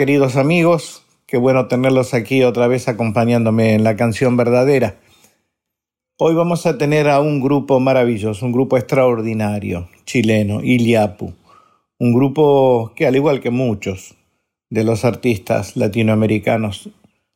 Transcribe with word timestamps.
Queridos 0.00 0.36
amigos, 0.36 1.04
qué 1.26 1.36
bueno 1.36 1.68
tenerlos 1.68 2.14
aquí 2.14 2.42
otra 2.42 2.66
vez 2.68 2.88
acompañándome 2.88 3.74
en 3.74 3.84
la 3.84 3.96
canción 3.96 4.34
verdadera. 4.34 4.98
Hoy 6.16 6.34
vamos 6.34 6.64
a 6.64 6.78
tener 6.78 7.06
a 7.06 7.20
un 7.20 7.42
grupo 7.42 7.80
maravilloso, 7.80 8.46
un 8.46 8.52
grupo 8.52 8.78
extraordinario, 8.78 9.90
chileno, 10.06 10.62
Iliapu, 10.64 11.34
un 11.98 12.14
grupo 12.14 12.94
que 12.96 13.06
al 13.06 13.14
igual 13.14 13.42
que 13.42 13.50
muchos 13.50 14.14
de 14.70 14.84
los 14.84 15.04
artistas 15.04 15.76
latinoamericanos, 15.76 16.88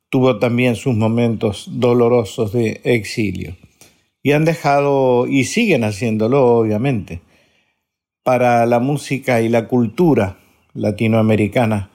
tuvo 0.09 0.39
también 0.39 0.75
sus 0.75 0.97
momentos 0.97 1.69
dolorosos 1.71 2.55
de 2.55 2.81
exilio. 2.85 3.59
Y 4.23 4.33
han 4.33 4.47
dejado, 4.47 5.27
y 5.27 5.45
siguen 5.45 5.85
haciéndolo 5.85 6.47
obviamente, 6.47 7.21
para 8.23 8.65
la 8.65 8.79
música 8.79 9.43
y 9.43 9.51
la 9.51 9.69
cultura 9.69 10.39
latinoamericana, 10.73 11.91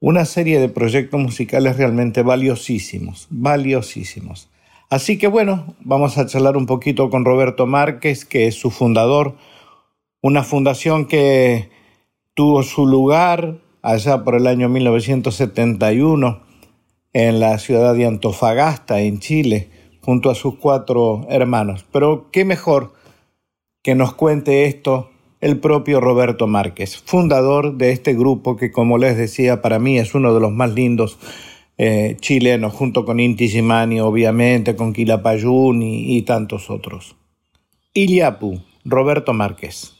una 0.00 0.24
serie 0.24 0.58
de 0.58 0.70
proyectos 0.70 1.20
musicales 1.20 1.76
realmente 1.76 2.22
valiosísimos, 2.22 3.26
valiosísimos. 3.30 4.48
Así 4.88 5.18
que 5.18 5.28
bueno, 5.28 5.74
vamos 5.80 6.16
a 6.18 6.26
charlar 6.26 6.56
un 6.56 6.66
poquito 6.66 7.10
con 7.10 7.24
Roberto 7.24 7.66
Márquez, 7.66 8.24
que 8.24 8.46
es 8.46 8.54
su 8.54 8.70
fundador, 8.70 9.36
una 10.22 10.42
fundación 10.42 11.06
que 11.06 11.70
tuvo 12.34 12.62
su 12.62 12.86
lugar 12.86 13.58
allá 13.82 14.24
por 14.24 14.34
el 14.34 14.46
año 14.46 14.68
1971 14.68 16.40
en 17.12 17.40
la 17.40 17.58
ciudad 17.58 17.94
de 17.94 18.06
Antofagasta, 18.06 19.00
en 19.00 19.20
Chile, 19.20 19.68
junto 20.00 20.30
a 20.30 20.34
sus 20.34 20.56
cuatro 20.56 21.26
hermanos. 21.28 21.84
Pero 21.92 22.30
qué 22.32 22.44
mejor 22.44 22.94
que 23.82 23.94
nos 23.94 24.14
cuente 24.14 24.64
esto 24.64 25.09
el 25.40 25.58
propio 25.58 26.00
Roberto 26.00 26.46
Márquez, 26.46 26.98
fundador 27.04 27.76
de 27.76 27.92
este 27.92 28.14
grupo 28.14 28.56
que, 28.56 28.70
como 28.70 28.98
les 28.98 29.16
decía, 29.16 29.62
para 29.62 29.78
mí 29.78 29.98
es 29.98 30.14
uno 30.14 30.34
de 30.34 30.40
los 30.40 30.52
más 30.52 30.72
lindos 30.74 31.18
eh, 31.78 32.16
chilenos, 32.20 32.74
junto 32.74 33.04
con 33.06 33.20
Inti 33.20 33.48
Gimani, 33.48 34.00
obviamente, 34.00 34.76
con 34.76 34.92
Quilapayún 34.92 35.82
y, 35.82 36.16
y 36.16 36.22
tantos 36.22 36.68
otros. 36.68 37.16
Iliapu, 37.94 38.60
Roberto 38.84 39.32
Márquez. 39.32 39.99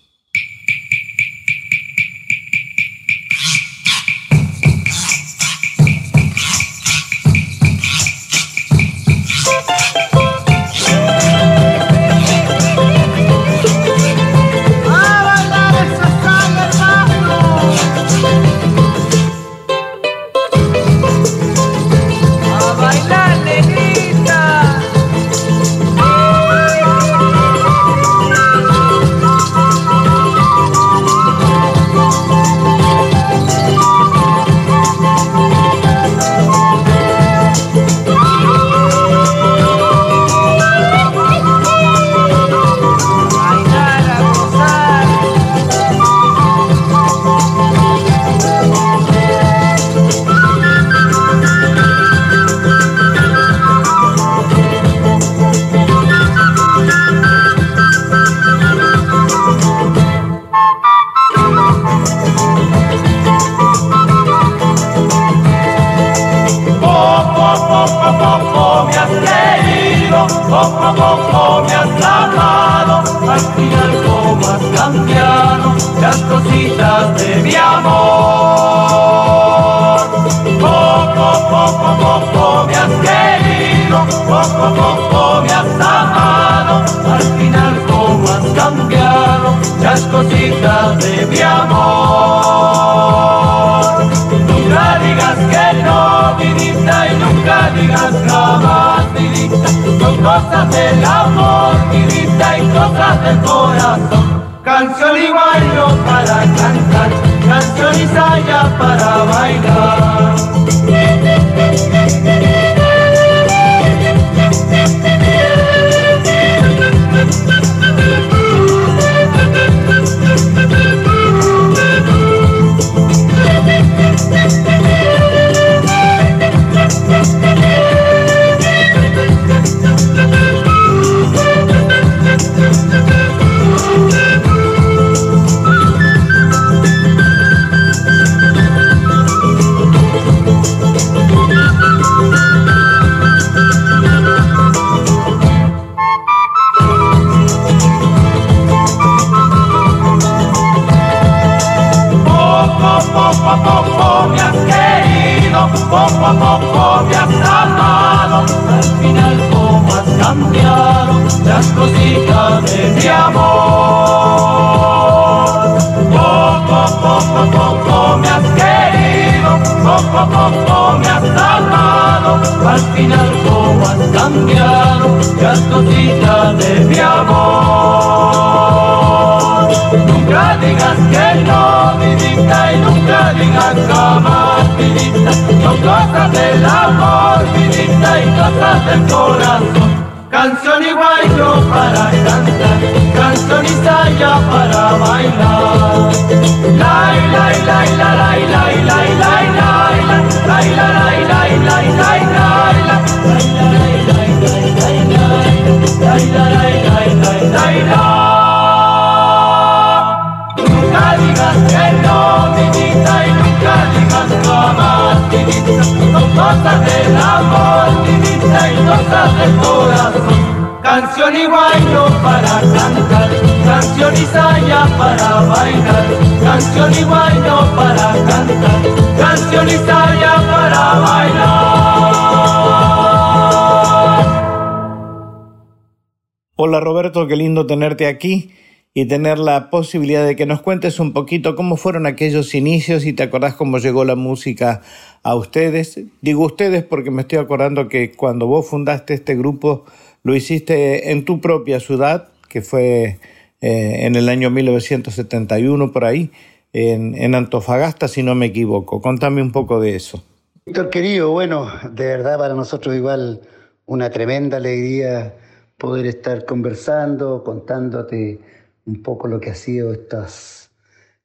Roberto, 236.80 237.26
qué 237.26 237.36
lindo 237.36 237.66
tenerte 237.66 238.06
aquí 238.06 238.50
y 238.92 239.06
tener 239.06 239.38
la 239.38 239.70
posibilidad 239.70 240.26
de 240.26 240.34
que 240.34 240.46
nos 240.46 240.62
cuentes 240.62 240.98
un 240.98 241.12
poquito 241.12 241.54
cómo 241.54 241.76
fueron 241.76 242.06
aquellos 242.06 242.54
inicios 242.54 243.06
y 243.06 243.12
te 243.12 243.22
acordás 243.22 243.54
cómo 243.54 243.78
llegó 243.78 244.04
la 244.04 244.16
música 244.16 244.82
a 245.22 245.36
ustedes. 245.36 246.00
Digo 246.20 246.44
ustedes 246.44 246.82
porque 246.82 247.10
me 247.10 247.22
estoy 247.22 247.38
acordando 247.38 247.88
que 247.88 248.12
cuando 248.12 248.46
vos 248.46 248.68
fundaste 248.68 249.14
este 249.14 249.36
grupo 249.36 249.84
lo 250.24 250.34
hiciste 250.34 251.12
en 251.12 251.24
tu 251.24 251.40
propia 251.40 251.78
ciudad, 251.78 252.28
que 252.48 252.62
fue 252.62 253.18
eh, 253.60 254.06
en 254.06 254.16
el 254.16 254.28
año 254.28 254.50
1971 254.50 255.92
por 255.92 256.04
ahí, 256.04 256.30
en, 256.72 257.14
en 257.14 257.34
Antofagasta, 257.34 258.08
si 258.08 258.22
no 258.22 258.34
me 258.34 258.46
equivoco. 258.46 259.00
Contame 259.00 259.40
un 259.40 259.52
poco 259.52 259.80
de 259.80 259.94
eso. 259.94 260.22
Víctor 260.66 260.90
querido, 260.90 261.30
bueno, 261.30 261.68
de 261.92 262.06
verdad 262.06 262.38
para 262.38 262.54
nosotros 262.54 262.94
igual 262.94 263.40
una 263.86 264.10
tremenda 264.10 264.56
alegría 264.56 265.34
poder 265.80 266.06
estar 266.06 266.44
conversando, 266.44 267.42
contándote 267.42 268.38
un 268.86 269.02
poco 269.02 269.26
lo 269.26 269.40
que 269.40 269.50
ha 269.50 269.54
sido 269.54 269.92
estos 269.92 270.70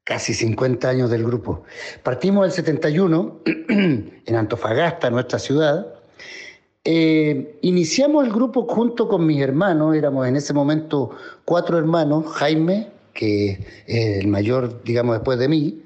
casi 0.04 0.34
50 0.34 0.88
años 0.88 1.10
del 1.10 1.24
grupo. 1.24 1.64
Partimos 2.02 2.46
el 2.46 2.52
71 2.52 3.42
en 3.70 4.36
Antofagasta, 4.36 5.10
nuestra 5.10 5.40
ciudad. 5.40 5.94
Eh, 6.86 7.58
iniciamos 7.64 8.26
el 8.26 8.32
grupo 8.32 8.66
junto 8.68 9.10
con 9.10 9.26
mis 9.26 9.42
hermanos, 9.42 9.96
éramos 9.96 10.28
en 10.28 10.36
ese 10.36 10.54
momento 10.54 11.12
cuatro 11.44 11.78
hermanos, 11.78 12.26
Jaime, 12.34 12.92
que 13.14 13.60
es 13.88 14.24
el 14.24 14.28
mayor, 14.28 14.84
digamos, 14.84 15.16
después 15.16 15.38
de 15.40 15.50
mí, 15.50 15.82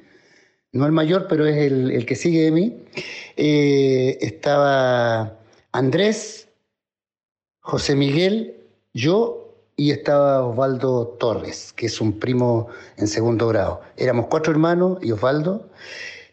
no 0.74 0.86
el 0.86 0.92
mayor, 0.92 1.28
pero 1.28 1.48
es 1.48 1.58
el, 1.58 2.06
que 2.06 2.16
sigue 2.16 2.44
de 2.44 2.52
mí. 2.52 2.84
Eh, 3.38 4.18
estaba 4.22 5.40
Andrés, 5.72 6.50
José 7.62 7.96
Miguel, 7.96 8.59
yo 8.94 9.56
y 9.76 9.92
estaba 9.92 10.44
Osvaldo 10.46 11.08
Torres, 11.20 11.74
que 11.74 11.86
es 11.86 12.02
un 12.02 12.20
primo 12.20 12.68
en 12.98 13.08
segundo 13.08 13.48
grado. 13.48 13.82
Éramos 13.96 14.28
cuatro 14.28 14.52
hermanos 14.52 15.00
y 15.02 15.12
Osvaldo, 15.12 15.70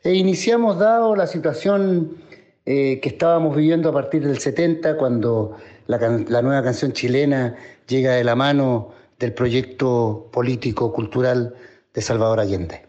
e 0.03 0.15
iniciamos, 0.15 0.79
dado 0.79 1.15
la 1.17 1.27
situación 1.27 2.17
eh, 2.65 3.01
que 3.01 3.09
estábamos 3.09 3.57
viviendo 3.57 3.91
a 3.91 3.93
partir 3.93 4.27
del 4.27 4.39
70, 4.39 4.97
cuando 4.97 5.57
la, 5.87 5.99
la 6.29 6.43
nueva 6.43 6.63
canción 6.63 6.93
chilena 6.93 7.57
llega 7.87 8.13
de 8.15 8.25
la 8.25 8.35
mano 8.35 8.93
del 9.19 9.33
proyecto 9.33 10.29
político-cultural 10.33 11.55
de 11.95 12.03
Salvador 12.03 12.41
Allende. 12.41 12.86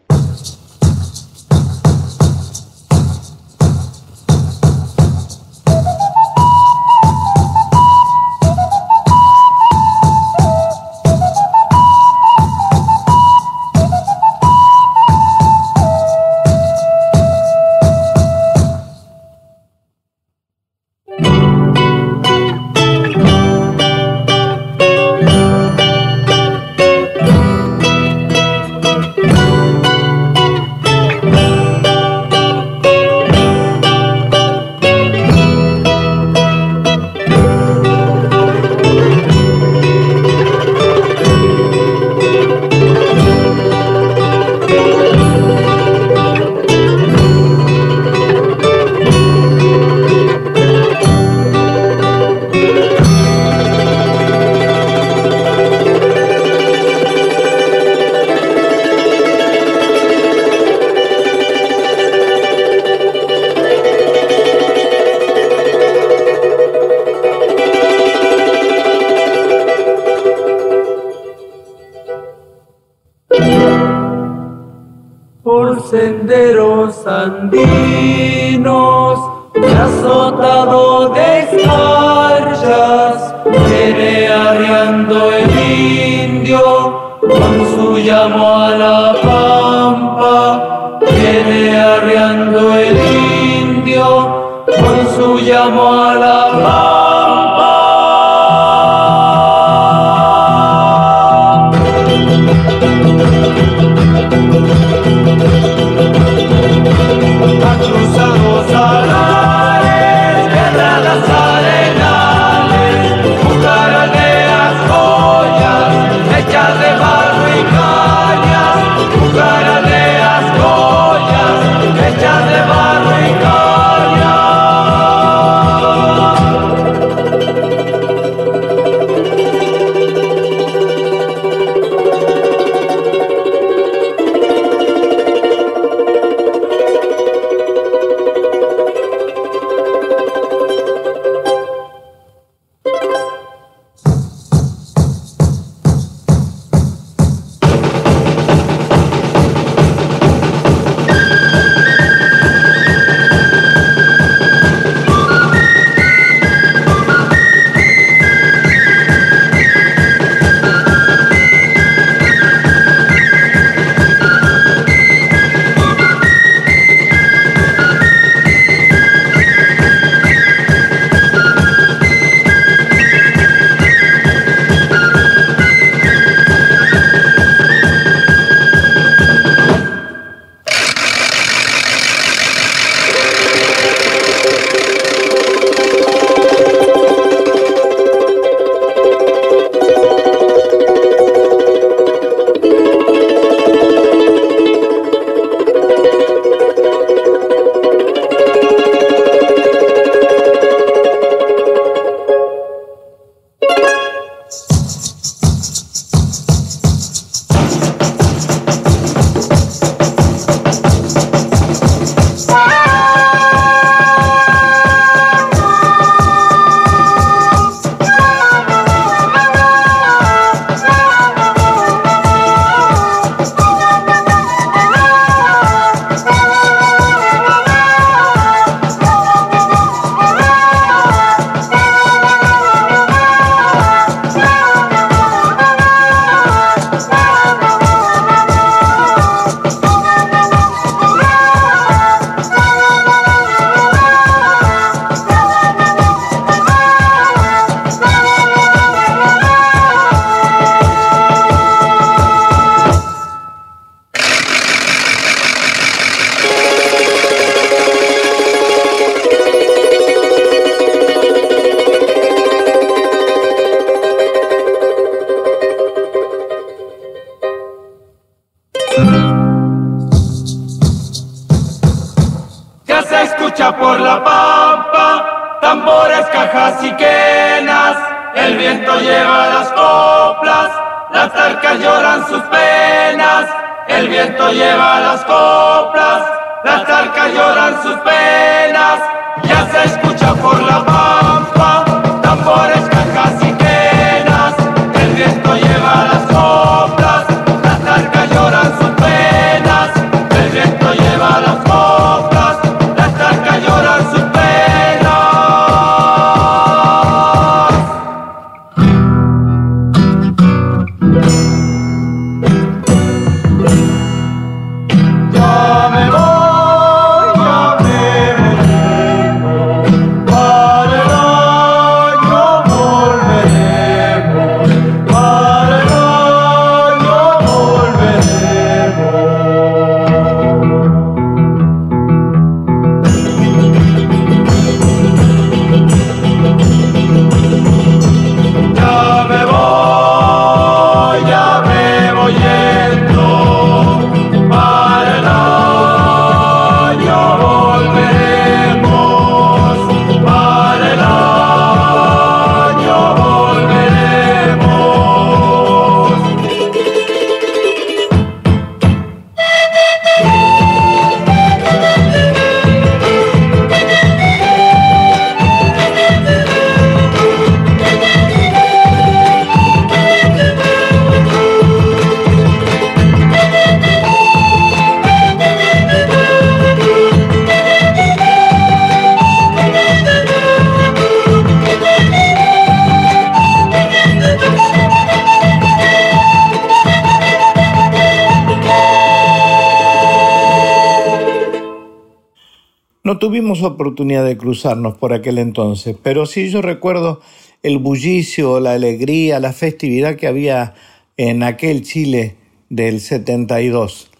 Tuvimos 393.38 393.62
oportunidad 393.62 394.24
de 394.24 394.36
cruzarnos 394.36 394.98
por 394.98 395.12
aquel 395.12 395.38
entonces, 395.38 395.94
pero 396.02 396.26
sí 396.26 396.50
yo 396.50 396.60
recuerdo 396.60 397.20
el 397.62 397.78
bullicio, 397.78 398.58
la 398.58 398.72
alegría, 398.72 399.38
la 399.38 399.52
festividad 399.52 400.16
que 400.16 400.26
había 400.26 400.74
en 401.16 401.44
aquel 401.44 401.82
Chile 401.82 402.34
del 402.68 403.00
72, 403.00 404.10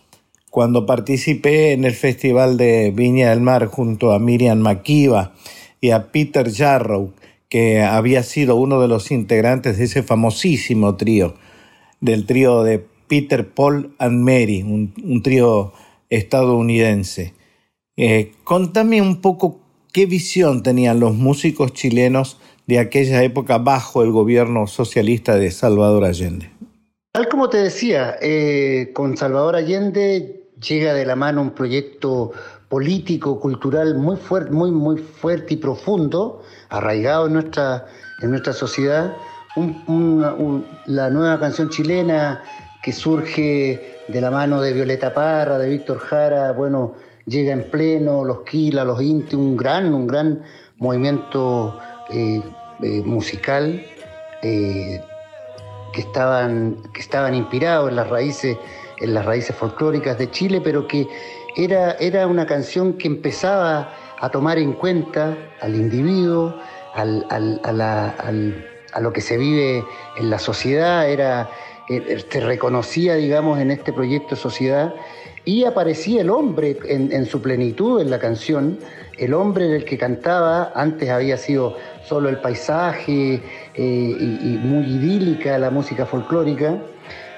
cuando 0.50 0.86
participé 0.86 1.72
en 1.72 1.82
el 1.84 1.94
Festival 1.94 2.56
de 2.56 2.92
Viña 2.94 3.30
del 3.30 3.40
Mar 3.40 3.66
junto 3.66 4.12
a 4.12 4.20
Miriam 4.20 4.58
Makiba 4.58 5.34
y 5.80 5.90
a 5.90 6.12
Peter 6.12 6.52
Jarrow, 6.54 7.12
que 7.48 7.82
había 7.82 8.22
sido 8.22 8.54
uno 8.54 8.80
de 8.80 8.86
los 8.86 9.10
integrantes 9.10 9.78
de 9.78 9.86
ese 9.86 10.04
famosísimo 10.04 10.94
trío, 10.94 11.34
del 12.00 12.24
trío 12.24 12.62
de 12.62 12.86
Peter, 13.08 13.48
Paul 13.48 13.96
and 13.98 14.22
Mary, 14.22 14.62
un, 14.62 14.94
un 15.02 15.24
trío 15.24 15.72
estadounidense. 16.08 17.36
Eh, 18.00 18.30
contame 18.44 19.02
un 19.02 19.20
poco 19.20 19.58
qué 19.92 20.06
visión 20.06 20.62
tenían 20.62 21.00
los 21.00 21.14
músicos 21.14 21.72
chilenos 21.72 22.38
de 22.68 22.78
aquella 22.78 23.24
época 23.24 23.58
bajo 23.58 24.04
el 24.04 24.12
gobierno 24.12 24.68
socialista 24.68 25.34
de 25.34 25.50
Salvador 25.50 26.04
Allende. 26.04 26.48
Tal 27.10 27.28
como 27.28 27.50
te 27.50 27.56
decía, 27.56 28.14
eh, 28.22 28.92
con 28.94 29.16
Salvador 29.16 29.56
Allende 29.56 30.44
llega 30.62 30.94
de 30.94 31.04
la 31.04 31.16
mano 31.16 31.42
un 31.42 31.50
proyecto 31.50 32.30
político, 32.68 33.40
cultural 33.40 33.96
muy 33.96 34.16
fuerte, 34.16 34.52
muy, 34.52 34.70
muy 34.70 34.98
fuerte 34.98 35.54
y 35.54 35.56
profundo, 35.56 36.44
arraigado 36.68 37.26
en 37.26 37.32
nuestra, 37.32 37.86
en 38.22 38.30
nuestra 38.30 38.52
sociedad. 38.52 39.16
La 40.86 41.10
nueva 41.10 41.40
canción 41.40 41.68
chilena 41.68 42.44
que 42.80 42.92
surge 42.92 43.98
de 44.06 44.20
la 44.20 44.30
mano 44.30 44.60
de 44.60 44.72
Violeta 44.72 45.12
Parra, 45.12 45.58
de 45.58 45.68
Víctor 45.68 45.98
Jara, 45.98 46.52
bueno, 46.52 46.94
llega 47.28 47.52
en 47.52 47.70
pleno, 47.70 48.24
los 48.24 48.40
Quila, 48.40 48.84
los 48.84 49.00
Inti, 49.02 49.36
un 49.36 49.56
gran, 49.56 49.92
un 49.94 50.06
gran 50.06 50.42
movimiento 50.78 51.78
eh, 52.10 52.42
eh, 52.82 53.02
musical. 53.04 53.84
eh, 54.42 55.00
que 55.92 56.02
estaban, 56.02 56.76
que 56.92 57.00
estaban 57.00 57.34
inspirados 57.34 57.88
en 57.88 57.96
las 57.96 58.08
raíces, 58.08 58.56
en 59.00 59.14
las 59.14 59.24
raíces 59.24 59.56
folclóricas 59.56 60.18
de 60.18 60.30
Chile, 60.30 60.60
pero 60.62 60.86
que 60.86 61.08
era, 61.56 61.92
era 61.92 62.26
una 62.26 62.46
canción 62.46 62.92
que 62.94 63.08
empezaba 63.08 63.92
a 64.20 64.28
tomar 64.30 64.58
en 64.58 64.74
cuenta 64.74 65.36
al 65.60 65.74
individuo, 65.74 66.54
a, 66.94 67.04
lo 69.00 69.12
que 69.12 69.20
se 69.20 69.36
vive 69.38 69.84
en 70.18 70.30
la 70.30 70.38
sociedad, 70.38 71.08
era, 71.08 71.48
se 71.88 72.40
reconocía, 72.40 73.14
digamos, 73.14 73.58
en 73.60 73.70
este 73.70 73.92
proyecto 73.92 74.34
de 74.34 74.40
sociedad, 74.40 74.94
y 75.48 75.64
aparecía 75.64 76.20
el 76.20 76.28
hombre 76.28 76.76
en, 76.84 77.10
en 77.10 77.24
su 77.24 77.40
plenitud 77.40 78.02
en 78.02 78.10
la 78.10 78.18
canción, 78.18 78.78
el 79.16 79.32
hombre 79.32 79.64
del 79.64 79.86
que 79.86 79.96
cantaba, 79.96 80.72
antes 80.74 81.08
había 81.08 81.38
sido 81.38 81.74
solo 82.04 82.28
el 82.28 82.38
paisaje 82.38 83.40
eh, 83.74 84.16
y, 84.20 84.58
muy 84.62 84.84
idílica 84.84 85.56
la 85.56 85.70
música 85.70 86.04
folclórica, 86.04 86.76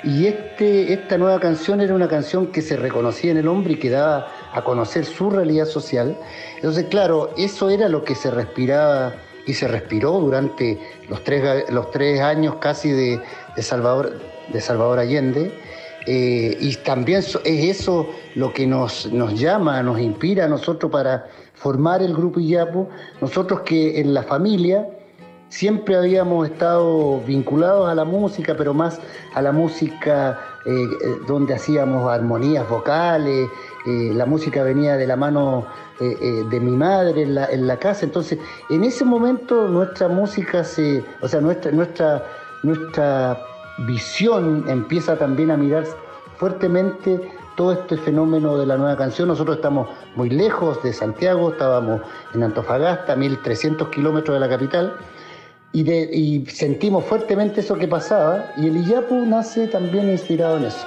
y 0.02 0.26
este, 0.26 0.93
esta 0.93 1.19
nueva 1.19 1.38
canción 1.38 1.81
era 1.81 1.95
una 1.95 2.09
canción 2.09 2.49
que 2.49 2.62
se 2.62 2.76
reconocía 2.76 3.31
en 3.31 3.37
el 3.37 3.47
hombre 3.47 3.75
y 3.75 3.76
que 3.76 3.90
daba 3.90 4.26
a 4.52 4.64
conocer 4.64 5.05
su 5.05 5.31
realidad 5.31 5.67
social. 5.67 6.17
Entonces, 6.57 6.87
claro, 6.87 7.31
eso 7.37 7.71
era 7.71 7.88
lo 7.88 8.02
que 8.02 8.17
se 8.17 8.33
respiraba 8.33 9.14
y 9.47 9.55
se 9.55 9.69
respiró 9.69 10.19
durante 10.19 10.81
los 11.09 11.23
tres, 11.23 11.71
los 11.71 11.93
tres 11.93 12.21
años 12.21 12.57
casi 12.57 12.90
de 12.90 13.21
Salvador, 13.59 14.19
de 14.52 14.61
Salvador 14.61 14.99
Allende. 14.99 15.70
Eh, 16.07 16.57
y 16.61 16.75
también 16.76 17.21
es 17.21 17.37
eso 17.45 18.09
lo 18.35 18.52
que 18.52 18.66
nos, 18.66 19.11
nos 19.12 19.38
llama, 19.38 19.83
nos 19.83 20.00
inspira 20.00 20.47
a 20.47 20.49
nosotros 20.49 20.90
para 20.90 21.26
formar 21.54 22.02
el 22.02 22.14
grupo 22.14 22.40
Iyapu. 22.40 22.88
Nosotros 23.21 23.61
que 23.61 24.00
en 24.00 24.14
la 24.14 24.23
familia 24.23 24.88
siempre 25.49 25.97
habíamos 25.97 26.49
estado 26.49 27.21
vinculados 27.21 27.88
a 27.88 27.95
la 27.95 28.04
música, 28.04 28.54
pero 28.57 28.73
más 28.73 29.00
a 29.35 29.42
la 29.42 29.52
música 29.52 30.38
eh, 30.64 30.71
eh, 30.71 31.16
donde 31.26 31.54
hacíamos 31.54 32.11
armonías 32.11 32.69
vocales, 32.69 33.49
la 33.87 34.26
música 34.26 34.62
venía 34.62 34.99
de 34.99 35.07
la 35.07 35.16
mano 35.16 35.66
de 35.99 36.61
mi 36.61 36.73
madre 36.73 37.23
en 37.23 37.35
la, 37.35 37.47
en 37.47 37.66
la 37.66 37.78
casa, 37.78 38.04
entonces 38.04 38.38
en 38.69 38.85
ese 38.85 39.07
momento 39.07 39.69
nuestra 39.69 40.07
música 40.07 40.64
se, 40.64 41.02
o 41.23 41.28
sea, 41.28 41.40
nuestra, 41.40 41.73
nuestra, 41.73 42.23
nuestra 42.62 43.38
visión 43.87 44.65
empieza 44.69 45.17
también 45.17 45.51
a 45.51 45.57
mirar 45.57 45.85
fuertemente 46.37 47.21
todo 47.57 47.73
este 47.73 47.97
fenómeno 47.97 48.57
de 48.57 48.67
la 48.67 48.77
nueva 48.77 48.97
canción. 48.97 49.29
Nosotros 49.29 49.57
estamos 49.57 49.89
muy 50.17 50.31
lejos 50.31 50.83
de 50.83 50.93
Santiago, 50.93 51.51
estábamos 51.51 52.01
en 52.35 52.43
Antofagasta, 52.43 53.17
1300 53.17 53.89
kilómetros 53.89 54.35
de 54.35 54.41
la 54.41 54.49
capital, 54.49 54.95
y, 55.73 55.83
de- 55.83 56.09
y 56.13 56.47
sentimos 56.47 57.05
fuertemente 57.05 57.61
eso 57.61 57.77
que 57.77 57.87
pasaba, 57.87 58.45
y 58.57 58.67
el 58.69 58.77
Iyapu 58.79 59.15
nace 59.27 59.67
también 59.69 60.09
inspirado 60.11 60.57
en 60.57 60.65
eso. 60.65 60.87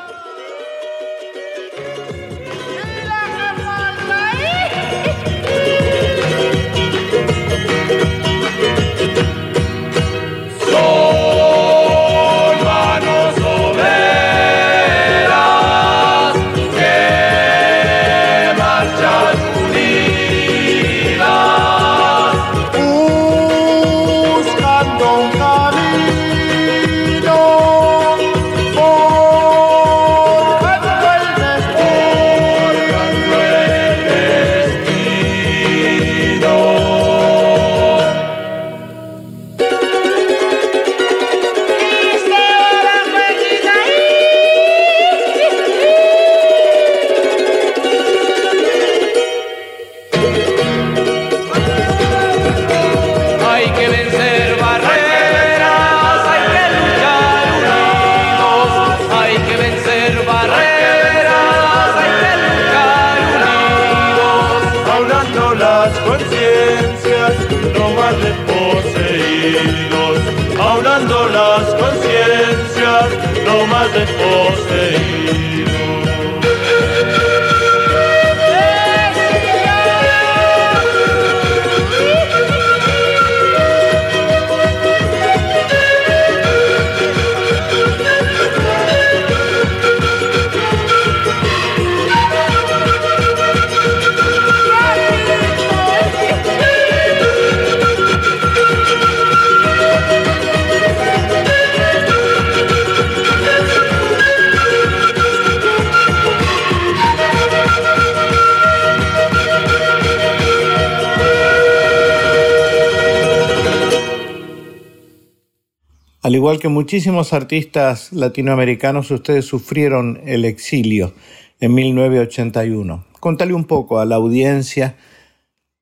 Que 116.63 116.69
muchísimos 116.69 117.33
artistas 117.33 118.13
latinoamericanos, 118.13 119.11
ustedes 119.11 119.43
sufrieron 119.43 120.21
el 120.25 120.45
exilio 120.45 121.11
en 121.59 121.73
1981. 121.73 123.05
Contale 123.19 123.53
un 123.53 123.65
poco 123.65 123.99
a 123.99 124.05
la 124.05 124.15
audiencia 124.15 124.95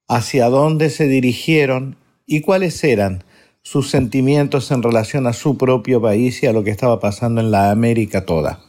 hacia 0.08 0.50
dónde 0.50 0.89
se 0.89 1.06
dirigieron 1.06 1.98
y 2.26 2.41
cuáles 2.41 2.84
eran 2.84 3.24
sus 3.62 3.91
sentimientos 3.91 4.72
en 4.72 4.82
relación 4.82 5.28
a 5.28 5.34
su 5.34 5.56
propio 5.56 6.02
país 6.02 6.41
y 6.41 6.48
a 6.48 6.52
lo 6.52 6.63
que 6.63 6.72
estaba 6.72 7.00
pasando 7.00 7.41
en 7.41 7.52
la 7.52 7.70
América 7.70 8.26
toda. 8.26 8.62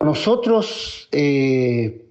Nosotros 0.00 1.08
eh, 1.10 2.04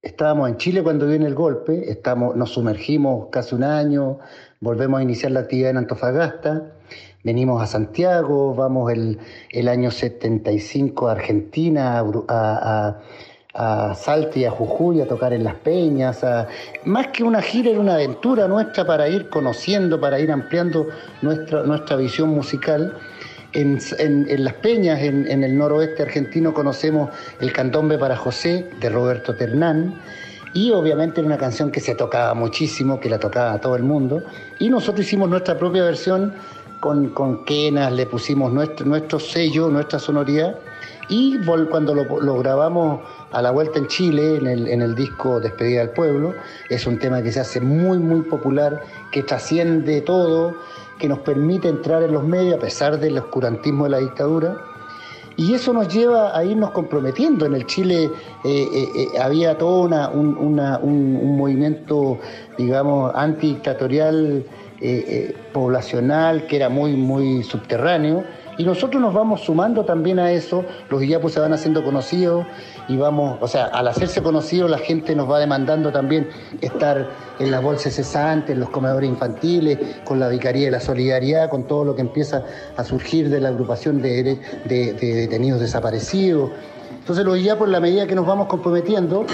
estábamos 0.00 0.48
en 0.48 0.58
Chile 0.58 0.84
cuando 0.84 1.08
viene 1.08 1.26
el 1.26 1.34
golpe, 1.34 1.90
estamos, 1.90 2.36
nos 2.36 2.50
sumergimos 2.52 3.30
casi 3.32 3.56
un 3.56 3.64
año, 3.64 4.20
volvemos 4.60 5.00
a 5.00 5.02
iniciar 5.02 5.32
la 5.32 5.40
actividad 5.40 5.70
en 5.70 5.78
Antofagasta 5.78 6.76
venimos 7.22 7.62
a 7.62 7.66
Santiago, 7.66 8.54
vamos 8.54 8.92
el, 8.92 9.18
el 9.50 9.68
año 9.68 9.90
75 9.90 11.08
a 11.08 11.12
Argentina, 11.12 11.98
a, 11.98 12.02
a, 12.28 13.90
a, 13.90 13.94
Salta 13.94 14.38
y 14.38 14.44
a 14.44 14.50
Jujuy 14.50 15.00
a 15.00 15.06
tocar 15.06 15.32
en 15.32 15.44
Las 15.44 15.56
Peñas. 15.56 16.24
más 16.84 17.08
que 17.08 17.22
una 17.22 17.42
gira, 17.42 17.70
era 17.70 17.80
una 17.80 17.94
aventura 17.94 18.48
nuestra 18.48 18.86
para 18.86 19.08
ir 19.08 19.28
conociendo, 19.28 20.00
para 20.00 20.18
ir 20.20 20.30
ampliando 20.30 20.88
nuestra, 21.22 21.62
nuestra 21.64 21.96
visión 21.96 22.30
musical. 22.30 22.96
En, 23.52 23.80
Las 24.44 24.54
Peñas, 24.54 25.00
en, 25.00 25.44
el 25.44 25.58
noroeste 25.58 26.04
argentino, 26.04 26.54
conocemos 26.54 27.10
el 27.40 27.52
candombe 27.52 27.98
para 27.98 28.16
José 28.16 28.70
de 28.80 28.88
Roberto 28.88 29.34
Ternán. 29.34 30.00
Y 30.52 30.72
obviamente 30.72 31.20
era 31.20 31.26
una 31.26 31.38
canción 31.38 31.70
que 31.70 31.80
se 31.80 31.94
tocaba 31.94 32.34
muchísimo, 32.34 32.98
que 32.98 33.08
la 33.08 33.18
tocaba 33.18 33.60
todo 33.60 33.76
el 33.76 33.84
mundo. 33.84 34.22
Y 34.58 34.68
nosotros 34.68 35.06
hicimos 35.06 35.28
nuestra 35.28 35.56
propia 35.56 35.84
versión 35.84 36.34
con, 36.80 37.10
con 37.10 37.44
quenas, 37.44 37.92
le 37.92 38.06
pusimos 38.06 38.52
nuestro, 38.52 38.86
nuestro 38.86 39.20
sello, 39.20 39.68
nuestra 39.68 39.98
sonoridad. 39.98 40.56
Y 41.10 41.38
cuando 41.68 41.92
lo, 41.92 42.38
grabamos 42.38 43.00
a 43.32 43.42
la 43.42 43.50
vuelta 43.50 43.80
en 43.80 43.88
Chile, 43.88 44.36
en 44.36 44.80
el, 44.80 44.94
disco 44.94 45.40
Despedida 45.40 45.80
del 45.80 45.90
Pueblo, 45.90 46.34
es 46.68 46.86
un 46.86 47.00
tema 47.00 47.20
que 47.20 47.32
se 47.32 47.40
hace 47.40 47.60
muy, 47.60 47.98
muy 47.98 48.22
popular, 48.22 48.80
que 49.10 49.24
trasciende 49.24 50.02
todo, 50.02 50.54
que 51.00 51.08
nos 51.08 51.18
permite 51.18 51.68
entrar 51.68 52.04
en 52.04 52.12
los 52.12 52.22
medios 52.22 52.54
a 52.54 52.60
pesar 52.60 53.00
del 53.00 53.18
oscurantismo 53.18 53.84
de 53.84 53.90
la 53.90 53.98
dictadura. 53.98 54.56
Y 55.36 55.54
eso 55.54 55.72
nos 55.72 55.88
lleva 55.92 56.36
a 56.36 56.44
irnos 56.44 56.70
comprometiendo. 56.70 57.44
En 57.44 57.54
el 57.54 57.66
Chile 57.66 58.04
eh, 58.04 58.10
eh, 58.44 58.88
eh, 58.94 59.18
había 59.20 59.58
todo 59.58 59.82
una, 59.82 60.10
un, 60.10 60.36
un, 60.36 61.36
movimiento, 61.36 62.18
digamos, 62.56 63.10
antidictatorial 63.16 64.44
eh, 64.82 65.04
eh, 65.08 65.36
poblacional 65.52 66.46
que 66.46 66.56
era 66.56 66.70
muy, 66.70 66.92
muy 66.94 67.42
subterráneo. 67.42 68.24
Y 68.56 68.64
nosotros 68.64 69.00
nos 69.00 69.12
vamos 69.12 69.42
sumando 69.42 69.84
también 69.84 70.18
a 70.18 70.32
eso, 70.32 70.64
los 70.88 71.00
guillapos 71.00 71.32
se 71.32 71.40
van 71.40 71.52
haciendo 71.52 71.82
conocidos 71.84 72.46
y 72.88 72.96
vamos, 72.96 73.38
o 73.40 73.48
sea, 73.48 73.66
al 73.66 73.88
hacerse 73.88 74.22
conocidos 74.22 74.70
la 74.70 74.78
gente 74.78 75.14
nos 75.14 75.30
va 75.30 75.38
demandando 75.38 75.92
también 75.92 76.28
estar 76.60 77.08
en 77.38 77.50
las 77.50 77.62
bolsas 77.62 77.94
cesantes, 77.94 78.50
en 78.50 78.60
los 78.60 78.70
comedores 78.70 79.08
infantiles, 79.08 79.78
con 80.04 80.18
la 80.18 80.28
Vicaría 80.28 80.66
de 80.66 80.70
la 80.72 80.80
Solidaridad, 80.80 81.48
con 81.48 81.64
todo 81.64 81.84
lo 81.84 81.94
que 81.94 82.02
empieza 82.02 82.44
a 82.76 82.84
surgir 82.84 83.30
de 83.30 83.40
la 83.40 83.48
agrupación 83.48 84.02
de, 84.02 84.38
detenidos 84.66 85.60
desaparecidos. 85.60 86.50
Entonces 86.98 87.24
los 87.24 87.36
guillapos, 87.36 87.66
en 87.66 87.72
la 87.72 87.80
medida 87.80 88.06
que 88.06 88.14
nos 88.14 88.26
vamos 88.26 88.46
comprometiendo, 88.46 89.24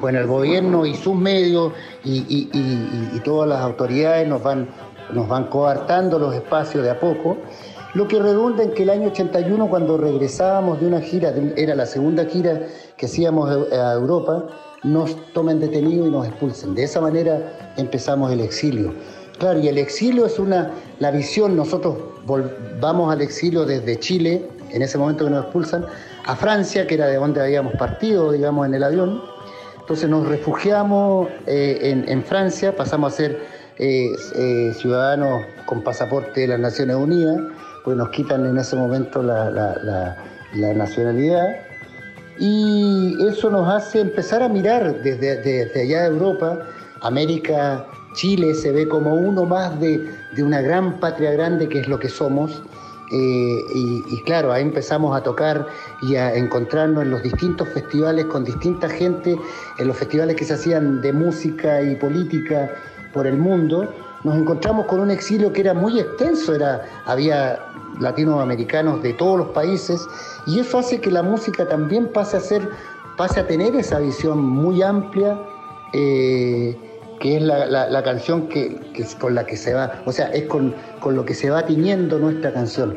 bueno, 0.00 0.20
el 0.20 0.26
gobierno 0.26 0.86
y 0.86 0.94
sus 0.94 1.14
medios 1.14 1.72
y, 2.04 3.20
todas 3.24 3.48
las 3.48 3.60
autoridades 3.60 4.28
nos 4.28 4.42
van, 4.42 4.68
nos 5.12 5.28
van 5.28 5.44
coartando 5.46 6.18
los 6.18 6.34
espacios 6.34 6.84
de 6.84 6.90
a 6.90 7.00
poco, 7.00 7.38
lo 7.94 8.06
que 8.06 8.18
redunda 8.18 8.64
en 8.64 8.72
que 8.72 8.82
el 8.82 8.90
año 8.90 9.08
81, 9.08 9.68
cuando 9.68 9.96
regresábamos 9.96 10.80
de 10.80 10.86
una 10.86 11.00
gira, 11.00 11.32
era 11.56 11.74
la 11.74 11.86
segunda 11.86 12.24
gira 12.26 12.60
que 12.96 13.06
hacíamos 13.06 13.48
a 13.50 13.92
Europa, 13.94 14.46
nos 14.82 15.16
tomen 15.32 15.60
detenidos 15.60 16.08
y 16.08 16.10
nos 16.10 16.26
expulsen. 16.26 16.74
De 16.74 16.82
esa 16.82 17.00
manera 17.00 17.72
empezamos 17.76 18.30
el 18.32 18.40
exilio. 18.40 18.92
Claro, 19.38 19.58
y 19.60 19.68
el 19.68 19.78
exilio 19.78 20.26
es 20.26 20.38
una, 20.38 20.70
la 20.98 21.10
visión, 21.10 21.56
nosotros 21.56 21.96
vamos 22.80 23.12
al 23.12 23.20
exilio 23.20 23.64
desde 23.64 23.98
Chile, 23.98 24.48
en 24.70 24.82
ese 24.82 24.98
momento 24.98 25.24
que 25.24 25.30
nos 25.30 25.44
expulsan, 25.44 25.86
a 26.26 26.36
Francia, 26.36 26.86
que 26.86 26.94
era 26.94 27.06
de 27.06 27.16
donde 27.16 27.40
habíamos 27.42 27.74
partido, 27.74 28.32
digamos, 28.32 28.66
en 28.66 28.74
el 28.74 28.82
avión, 28.82 29.22
entonces 29.84 30.08
nos 30.08 30.26
refugiamos 30.26 31.28
eh, 31.46 32.04
en, 32.08 32.24
Francia, 32.24 32.74
pasamos 32.74 33.12
a 33.12 33.16
ser 33.16 33.38
eh, 33.76 34.08
eh, 34.34 34.72
ciudadanos 34.74 35.44
con 35.66 35.82
pasaporte 35.82 36.40
de 36.40 36.48
las 36.48 36.58
Naciones 36.58 36.96
Unidas, 36.96 37.38
pues 37.84 37.94
nos 37.94 38.08
quitan 38.08 38.46
en 38.46 38.56
ese 38.56 38.76
momento 38.76 39.22
la, 39.22 40.16
nacionalidad. 40.54 41.56
Y 42.38 43.14
eso 43.28 43.50
nos 43.50 43.68
hace 43.68 44.00
empezar 44.00 44.42
a 44.42 44.48
mirar 44.48 45.02
desde, 45.02 45.36
desde, 45.42 45.82
allá 45.82 46.04
de 46.04 46.08
Europa, 46.08 46.60
América, 47.02 47.84
Chile 48.14 48.54
se 48.54 48.72
ve 48.72 48.88
como 48.88 49.14
uno 49.14 49.44
más 49.44 49.78
de, 49.80 50.02
de 50.32 50.42
una 50.42 50.62
gran 50.62 50.98
patria 50.98 51.32
grande 51.32 51.68
que 51.68 51.80
es 51.80 51.88
lo 51.88 51.98
que 51.98 52.08
somos 52.08 52.62
eh, 53.16 53.64
y, 53.72 54.22
claro, 54.22 54.52
ahí 54.52 54.62
empezamos 54.62 55.16
a 55.16 55.22
tocar 55.22 55.68
y 56.02 56.16
a 56.16 56.34
encontrarnos 56.34 57.04
en 57.04 57.12
los 57.12 57.22
distintos 57.22 57.68
festivales 57.68 58.24
con 58.24 58.44
distinta 58.44 58.88
gente, 58.88 59.38
en 59.78 59.86
los 59.86 59.96
festivales 59.96 60.34
que 60.34 60.44
se 60.44 60.54
hacían 60.54 61.00
de 61.00 61.12
música 61.12 61.80
y 61.80 61.94
política 61.94 62.74
por 63.12 63.28
el 63.28 63.36
mundo. 63.36 63.88
Nos 64.24 64.36
encontramos 64.36 64.86
con 64.86 64.98
un 64.98 65.12
exilio 65.12 65.52
que 65.52 65.60
era 65.60 65.74
muy 65.74 66.00
extenso, 66.00 66.56
era, 66.56 66.82
había 67.06 67.60
latinoamericanos 68.00 69.00
de 69.00 69.12
todos 69.12 69.38
los 69.38 69.48
países 69.50 70.08
y 70.46 70.58
eso 70.58 70.78
hace 70.78 71.00
que 71.00 71.12
la 71.12 71.22
música 71.22 71.68
también 71.68 72.08
pase 72.08 72.36
a 72.36 72.40
ser, 72.40 72.68
pase 73.16 73.38
a 73.38 73.46
tener 73.46 73.76
esa 73.76 74.00
visión 74.00 74.42
muy 74.42 74.82
amplia. 74.82 75.38
Eh, 75.92 76.76
que 77.20 77.36
es 77.36 77.42
la, 77.42 78.02
canción 78.02 78.48
con 79.18 79.34
la 79.34 79.44
que 79.44 79.56
se 79.56 79.74
va, 79.74 80.02
o 80.04 80.12
sea, 80.12 80.26
es 80.28 80.44
con, 80.44 80.74
lo 81.04 81.24
que 81.24 81.34
se 81.34 81.50
va 81.50 81.64
tiñendo 81.64 82.18
nuestra 82.18 82.52
canción. 82.52 82.96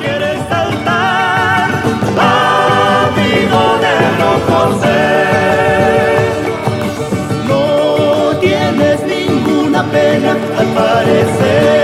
quiere 0.00 0.36
saltar, 0.48 1.70
amigo 3.08 3.62
de 3.84 3.94
los 4.20 4.40
No 7.48 8.38
tienes 8.40 8.98
ninguna 9.06 9.84
pena 9.84 10.36
al 10.58 10.66
parecer. 10.74 11.83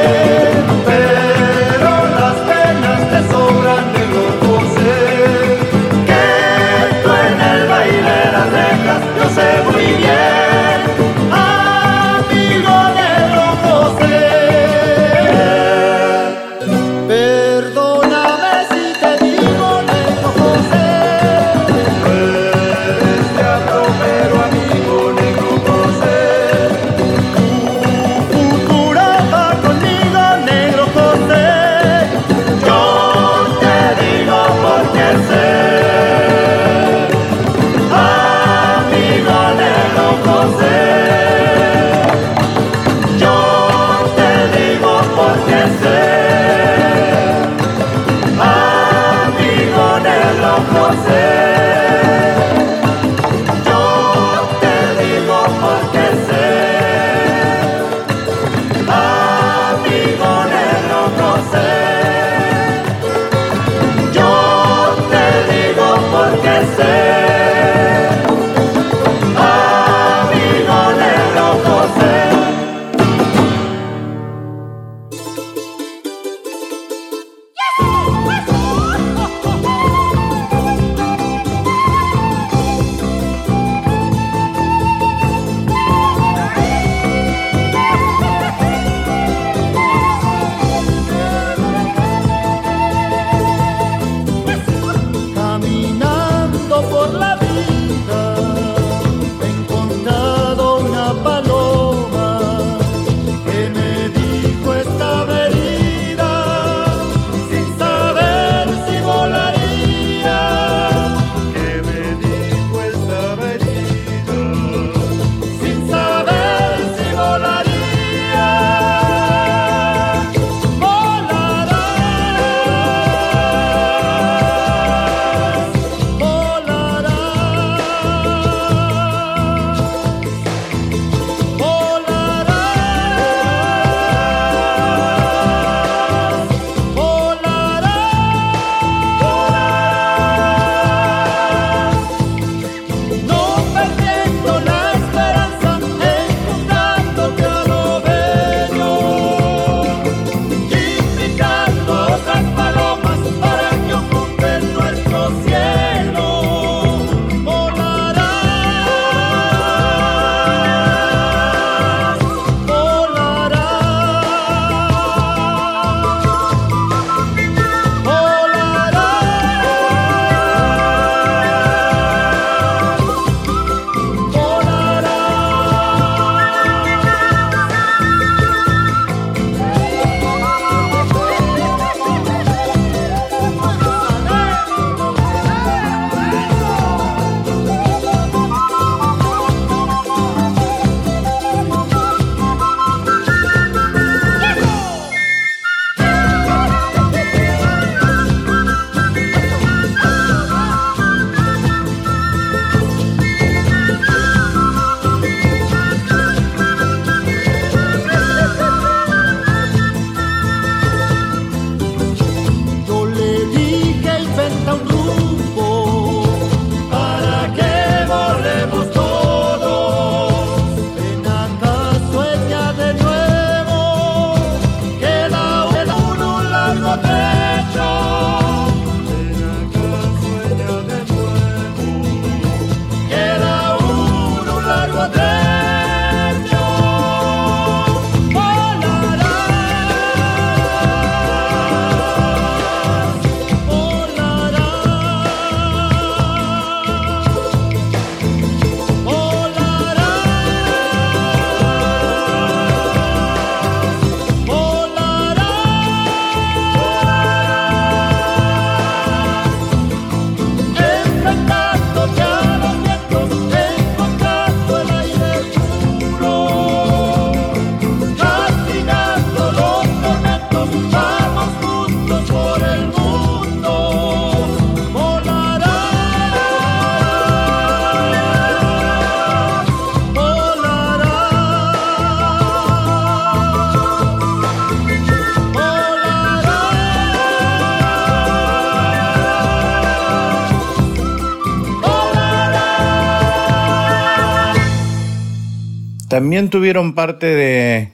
También 296.20 296.50
tuvieron 296.50 296.94
parte 296.94 297.35
de 297.35 297.92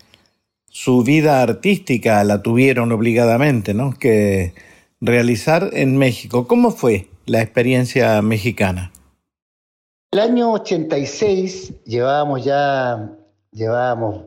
su 0.69 1.05
vida 1.05 1.43
artística, 1.43 2.25
la 2.25 2.43
tuvieron 2.43 2.91
obligadamente, 2.91 3.73
¿no? 3.73 3.95
Que 3.97 4.53
realizar 5.01 5.71
en 5.75 5.97
México. 5.97 6.49
¿Cómo 6.49 6.73
fue 6.73 7.07
la 7.25 7.41
experiencia 7.41 8.21
mexicana? 8.23 8.91
El 10.11 10.19
año 10.19 10.51
86 10.55 11.85
llevábamos 11.85 12.45
ya, 12.45 13.13
llevábamos 13.53 14.25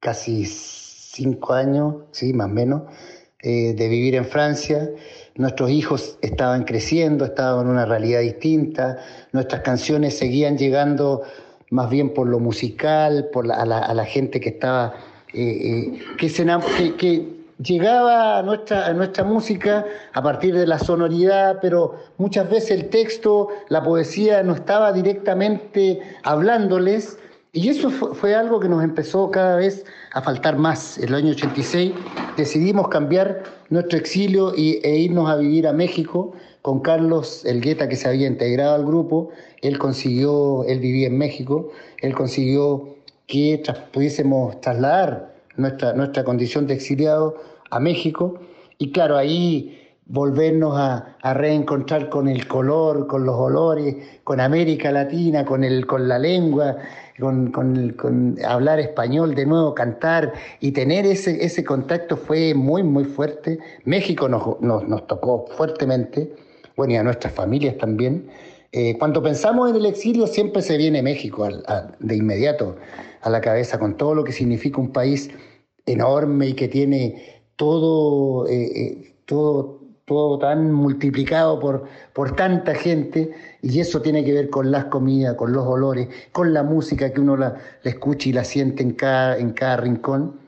casi 0.00 0.44
cinco 0.44 1.52
años, 1.54 1.94
sí, 2.10 2.32
más 2.32 2.48
o 2.48 2.52
menos, 2.52 2.82
eh, 3.42 3.74
de 3.74 3.88
vivir 3.88 4.16
en 4.16 4.24
Francia. 4.24 4.90
Nuestros 5.36 5.70
hijos 5.70 6.18
estaban 6.20 6.64
creciendo, 6.64 7.26
estaban 7.26 7.66
en 7.66 7.70
una 7.74 7.86
realidad 7.86 8.22
distinta, 8.22 8.98
nuestras 9.30 9.60
canciones 9.60 10.18
seguían 10.18 10.58
llegando 10.58 11.22
más 11.70 11.90
bien 11.90 12.14
por 12.14 12.28
lo 12.28 12.38
musical, 12.38 13.28
por 13.32 13.50
a, 13.50 13.64
la, 13.64 14.04
gente 14.04 14.40
que 14.40 14.50
estaba, 14.50 14.94
eh, 15.32 15.94
eh, 15.94 15.98
que, 16.18 16.28
se, 16.28 16.44
que, 16.96 17.36
llegaba 17.58 18.38
a 18.38 18.42
nuestra, 18.42 18.86
a 18.86 18.92
nuestra 18.92 19.24
música 19.24 19.84
a 20.12 20.22
partir 20.22 20.54
de 20.54 20.66
la 20.66 20.78
sonoridad, 20.78 21.58
pero 21.60 21.96
muchas 22.18 22.50
veces 22.50 22.70
el 22.72 22.88
texto, 22.90 23.48
la 23.68 23.82
poesía 23.82 24.42
no 24.42 24.54
estaba 24.54 24.92
directamente 24.92 26.00
hablándoles. 26.22 27.18
Y 27.52 27.70
eso 27.70 27.88
fue, 27.88 28.34
algo 28.34 28.60
que 28.60 28.68
nos 28.68 28.84
empezó 28.84 29.30
cada 29.30 29.56
vez 29.56 29.86
a 30.12 30.20
faltar 30.20 30.58
más. 30.58 30.98
En 30.98 31.08
el 31.08 31.14
año 31.14 31.30
86 31.30 31.92
decidimos 32.36 32.88
cambiar 32.88 33.44
nuestro 33.70 33.98
exilio 33.98 34.52
y, 34.54 34.78
e 34.84 34.98
irnos 34.98 35.30
a 35.30 35.36
vivir 35.36 35.66
a 35.66 35.72
México 35.72 36.34
con 36.66 36.80
Carlos 36.80 37.44
Elgueta, 37.44 37.88
que 37.88 37.94
se 37.94 38.08
había 38.08 38.26
integrado 38.26 38.74
al 38.74 38.84
grupo, 38.84 39.28
él 39.62 39.78
consiguió, 39.78 40.64
él 40.64 40.80
vivía 40.80 41.06
en 41.06 41.16
México, 41.16 41.70
él 42.02 42.12
consiguió 42.12 42.96
que 43.28 43.62
pudiésemos 43.92 44.60
trasladar 44.60 45.32
nuestra, 45.56 45.92
nuestra 45.92 46.24
condición 46.24 46.66
de 46.66 46.74
exiliado 46.74 47.36
a 47.70 47.78
México. 47.78 48.40
Y 48.78 48.90
claro, 48.90 49.16
ahí 49.16 49.78
volvernos 50.06 50.76
a, 50.76 51.16
reencontrar 51.34 52.08
con 52.08 52.26
el 52.26 52.48
color, 52.48 53.06
con 53.06 53.26
los 53.26 53.36
olores, 53.36 53.96
con 54.24 54.40
América 54.40 54.90
Latina, 54.90 55.44
con, 55.44 55.62
el, 55.62 55.86
con 55.86 56.08
la 56.08 56.18
lengua, 56.18 56.78
con, 57.20 57.52
con, 57.52 58.36
hablar 58.44 58.80
español 58.80 59.36
de 59.36 59.46
nuevo, 59.46 59.72
cantar 59.72 60.32
y 60.58 60.72
tener 60.72 61.06
ese, 61.06 61.44
ese 61.44 61.64
contacto 61.64 62.16
fue 62.16 62.54
muy, 62.54 62.82
muy 62.82 63.04
fuerte. 63.04 63.60
México 63.84 64.28
nos, 64.28 64.60
nos, 64.60 65.06
tocó 65.06 65.46
fuertemente, 65.56 66.32
bueno, 66.76 66.92
y 66.92 66.96
a 66.96 67.02
nuestras 67.02 67.32
familias 67.32 67.76
también. 67.78 68.28
Eh, 68.72 68.96
cuando 68.98 69.22
pensamos 69.22 69.70
en 69.70 69.76
el 69.76 69.86
exilio 69.86 70.26
siempre 70.26 70.60
se 70.60 70.76
viene 70.76 71.02
México 71.02 71.48
de 71.98 72.16
inmediato 72.16 72.76
a 73.22 73.30
la 73.30 73.40
cabeza, 73.40 73.78
con 73.78 73.96
todo 73.96 74.14
lo 74.14 74.22
que 74.22 74.32
significa 74.32 74.80
un 74.80 74.92
país 74.92 75.30
enorme 75.86 76.48
y 76.48 76.52
que 76.52 76.68
tiene 76.68 77.42
todo, 77.56 78.46
eh, 78.48 78.70
eh, 78.74 79.14
todo, 79.24 79.80
todo 80.04 80.38
tan 80.38 80.72
multiplicado 80.72 81.58
por, 81.58 81.84
por 82.12 82.36
tanta 82.36 82.74
gente, 82.74 83.32
y 83.62 83.80
eso 83.80 84.02
tiene 84.02 84.24
que 84.24 84.32
ver 84.32 84.50
con 84.50 84.70
las 84.70 84.86
comidas, 84.86 85.34
con 85.36 85.52
los 85.52 85.66
olores, 85.66 86.08
con 86.32 86.52
la 86.52 86.62
música 86.62 87.12
que 87.12 87.20
uno 87.20 87.36
la, 87.36 87.56
escucha 87.82 88.28
y 88.28 88.32
la 88.32 88.44
siente 88.44 88.82
en 88.82 88.92
cada, 88.92 89.38
en 89.38 89.52
cada 89.52 89.78
rincón. 89.78 90.38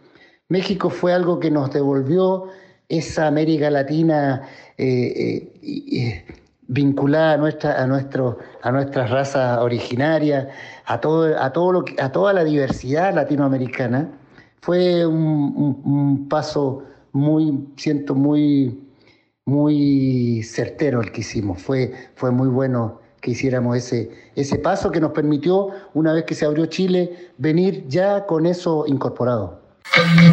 México 0.48 0.90
fue 0.90 1.12
algo 1.12 1.40
que 1.40 1.50
nos 1.50 1.72
devolvió 1.72 2.48
esa 2.88 3.26
América 3.26 3.70
Latina 3.70 4.42
eh, 4.76 5.52
eh, 5.62 6.24
vinculada 6.66 7.34
a 7.34 7.36
nuestra, 7.36 7.82
a, 7.82 7.86
nuestro, 7.86 8.38
a 8.62 8.72
nuestras 8.72 9.10
razas 9.10 9.58
originarias, 9.58 10.48
a, 10.86 11.00
todo, 11.00 11.40
a, 11.40 11.52
todo 11.52 11.72
lo 11.72 11.84
a 11.98 12.12
toda 12.12 12.32
la 12.32 12.44
diversidad 12.44 13.14
latinoamericana. 13.14 14.10
Fue 14.60 15.06
un, 15.06 15.80
un 15.84 16.28
paso 16.28 16.84
muy, 17.12 17.68
siento 17.76 18.14
muy 18.14 18.88
muy 19.48 20.42
certero 20.42 21.00
el 21.00 21.10
que 21.10 21.22
hicimos. 21.22 21.62
Fue, 21.62 21.94
fue 22.16 22.30
muy 22.30 22.48
bueno 22.48 23.00
que 23.22 23.30
hiciéramos 23.30 23.78
ese, 23.78 24.10
ese 24.36 24.58
paso 24.58 24.90
que 24.90 25.00
nos 25.00 25.12
permitió, 25.12 25.70
una 25.94 26.12
vez 26.12 26.24
que 26.24 26.34
se 26.34 26.44
abrió 26.44 26.66
Chile, 26.66 27.30
venir 27.38 27.88
ya 27.88 28.26
con 28.26 28.44
eso 28.44 28.84
incorporado. 28.86 29.57
En 29.94 30.28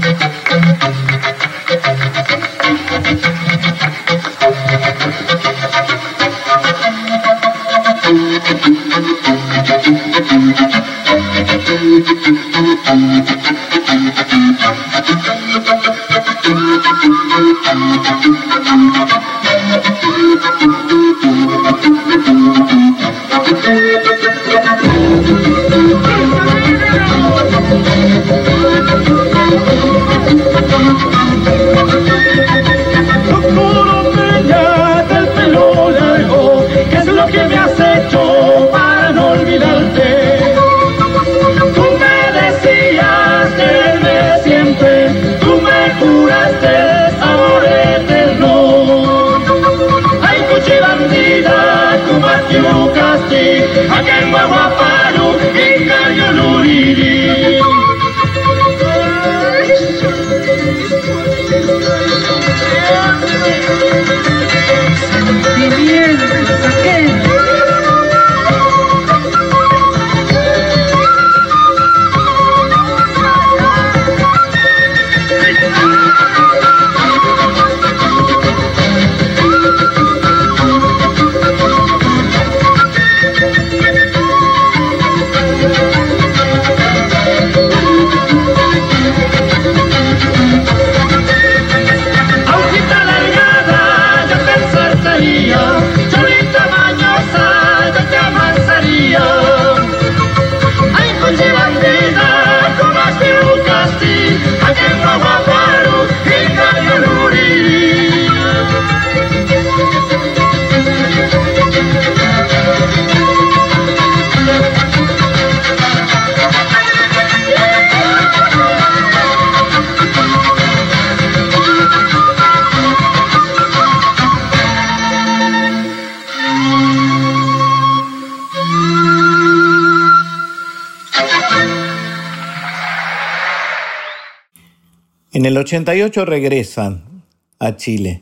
el 135.55 135.59
88 135.59 136.25
regresan 136.25 137.23
a 137.59 137.77
Chile 137.77 138.21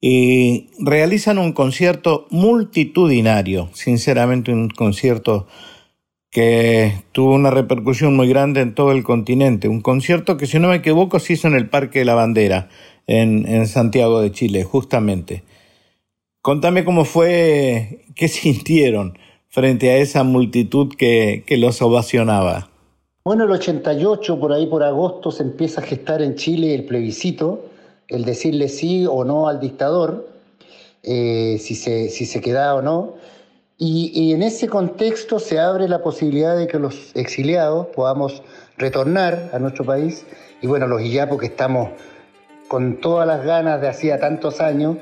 y 0.00 0.68
realizan 0.78 1.38
un 1.38 1.52
concierto 1.52 2.28
multitudinario, 2.30 3.70
sinceramente 3.72 4.52
un 4.52 4.68
concierto 4.68 5.48
que 6.30 6.92
tuvo 7.10 7.34
una 7.34 7.50
repercusión 7.50 8.14
muy 8.14 8.28
grande 8.28 8.60
en 8.60 8.72
todo 8.72 8.92
el 8.92 9.02
continente, 9.02 9.66
un 9.66 9.80
concierto 9.80 10.36
que 10.36 10.46
si 10.46 10.60
no 10.60 10.68
me 10.68 10.76
equivoco 10.76 11.18
se 11.18 11.32
hizo 11.32 11.48
en 11.48 11.54
el 11.54 11.68
Parque 11.68 11.98
de 11.98 12.04
la 12.04 12.14
Bandera, 12.14 12.68
en, 13.08 13.66
Santiago 13.66 14.20
de 14.20 14.30
Chile, 14.30 14.62
justamente. 14.62 15.42
Contame 16.40 16.84
cómo 16.84 17.04
fue, 17.04 18.04
qué 18.14 18.28
sintieron 18.28 19.18
frente 19.48 19.90
a 19.90 19.96
esa 19.96 20.22
multitud 20.22 20.94
que, 20.96 21.42
que 21.46 21.56
los 21.56 21.82
ovacionaba. 21.82 22.70
Bueno, 23.26 23.44
el 23.44 23.52
88, 23.52 24.38
por 24.38 24.52
ahí 24.52 24.66
por 24.66 24.82
agosto, 24.82 25.30
se 25.30 25.44
empieza 25.44 25.80
a 25.80 25.84
gestar 25.84 26.20
en 26.20 26.34
Chile 26.34 26.74
el 26.74 26.84
plebiscito, 26.84 27.64
el 28.06 28.26
decirle 28.26 28.68
sí 28.68 29.06
o 29.08 29.24
no 29.24 29.48
al 29.48 29.60
dictador, 29.60 30.28
eh, 31.02 31.56
si, 31.58 31.74
se, 31.74 32.10
si 32.10 32.26
se 32.26 32.42
queda 32.42 32.74
o 32.74 32.82
no. 32.82 33.14
Y, 33.78 34.34
en 34.34 34.42
ese 34.42 34.68
contexto 34.68 35.38
se 35.38 35.58
abre 35.58 35.88
la 35.88 36.02
posibilidad 36.02 36.54
de 36.54 36.66
que 36.66 36.78
los 36.78 37.16
exiliados 37.16 37.86
podamos 37.96 38.42
retornar 38.76 39.48
a 39.54 39.58
nuestro 39.58 39.86
país. 39.86 40.26
Y 40.60 40.66
bueno, 40.66 40.86
los 40.86 41.00
illapos 41.00 41.40
que 41.40 41.46
estamos 41.46 41.92
con 42.68 43.00
todas 43.00 43.26
las 43.26 43.42
ganas 43.42 43.80
de 43.80 43.88
hacía 43.88 44.20
tantos 44.20 44.60
años, 44.60 44.98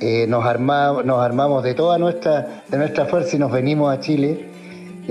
eh, 0.00 0.26
nos, 0.26 0.42
nos 0.58 1.20
armamos 1.20 1.62
de 1.62 1.74
toda 1.74 1.98
nuestra, 1.98 2.64
de 2.66 2.78
nuestra 2.78 3.06
fuerza 3.06 3.36
y 3.36 3.38
nos 3.38 3.52
venimos 3.52 3.96
a 3.96 4.00
Chile 4.00 4.49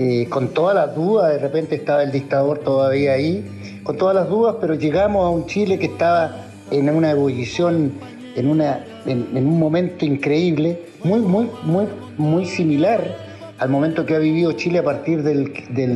eh, 0.02 0.30
con 0.30 0.54
todas 0.54 0.74
las 0.74 0.96
dudas, 0.96 1.30
de 1.34 1.40
repente 1.40 1.76
estaba 1.76 2.04
el 2.04 2.12
dictador 2.14 2.60
todavía 2.60 3.12
ahí, 3.12 3.44
con 3.84 3.98
todas 3.98 4.16
las 4.16 4.30
dudas, 4.30 4.56
pero 4.62 4.76
llegamos 4.76 5.26
a 5.26 5.30
un 5.30 5.46
Chile 5.46 5.78
que 5.78 5.88
estaba 5.88 6.38
en 6.72 6.90
una 6.90 7.12
ebullición, 7.12 7.92
en, 8.38 8.48
una, 8.48 8.86
en, 9.06 9.36
un 9.36 9.60
momento 9.60 10.06
increíble, 10.06 10.86
muy, 11.04 11.20
muy, 11.20 11.50
muy, 11.64 11.88
muy 12.18 12.46
similar 12.46 13.14
al 13.58 13.68
momento 13.68 14.06
que 14.06 14.16
ha 14.16 14.20
vivido 14.20 14.54
Chile 14.54 14.80
a 14.80 14.86
partir 14.86 15.22
del, 15.22 15.52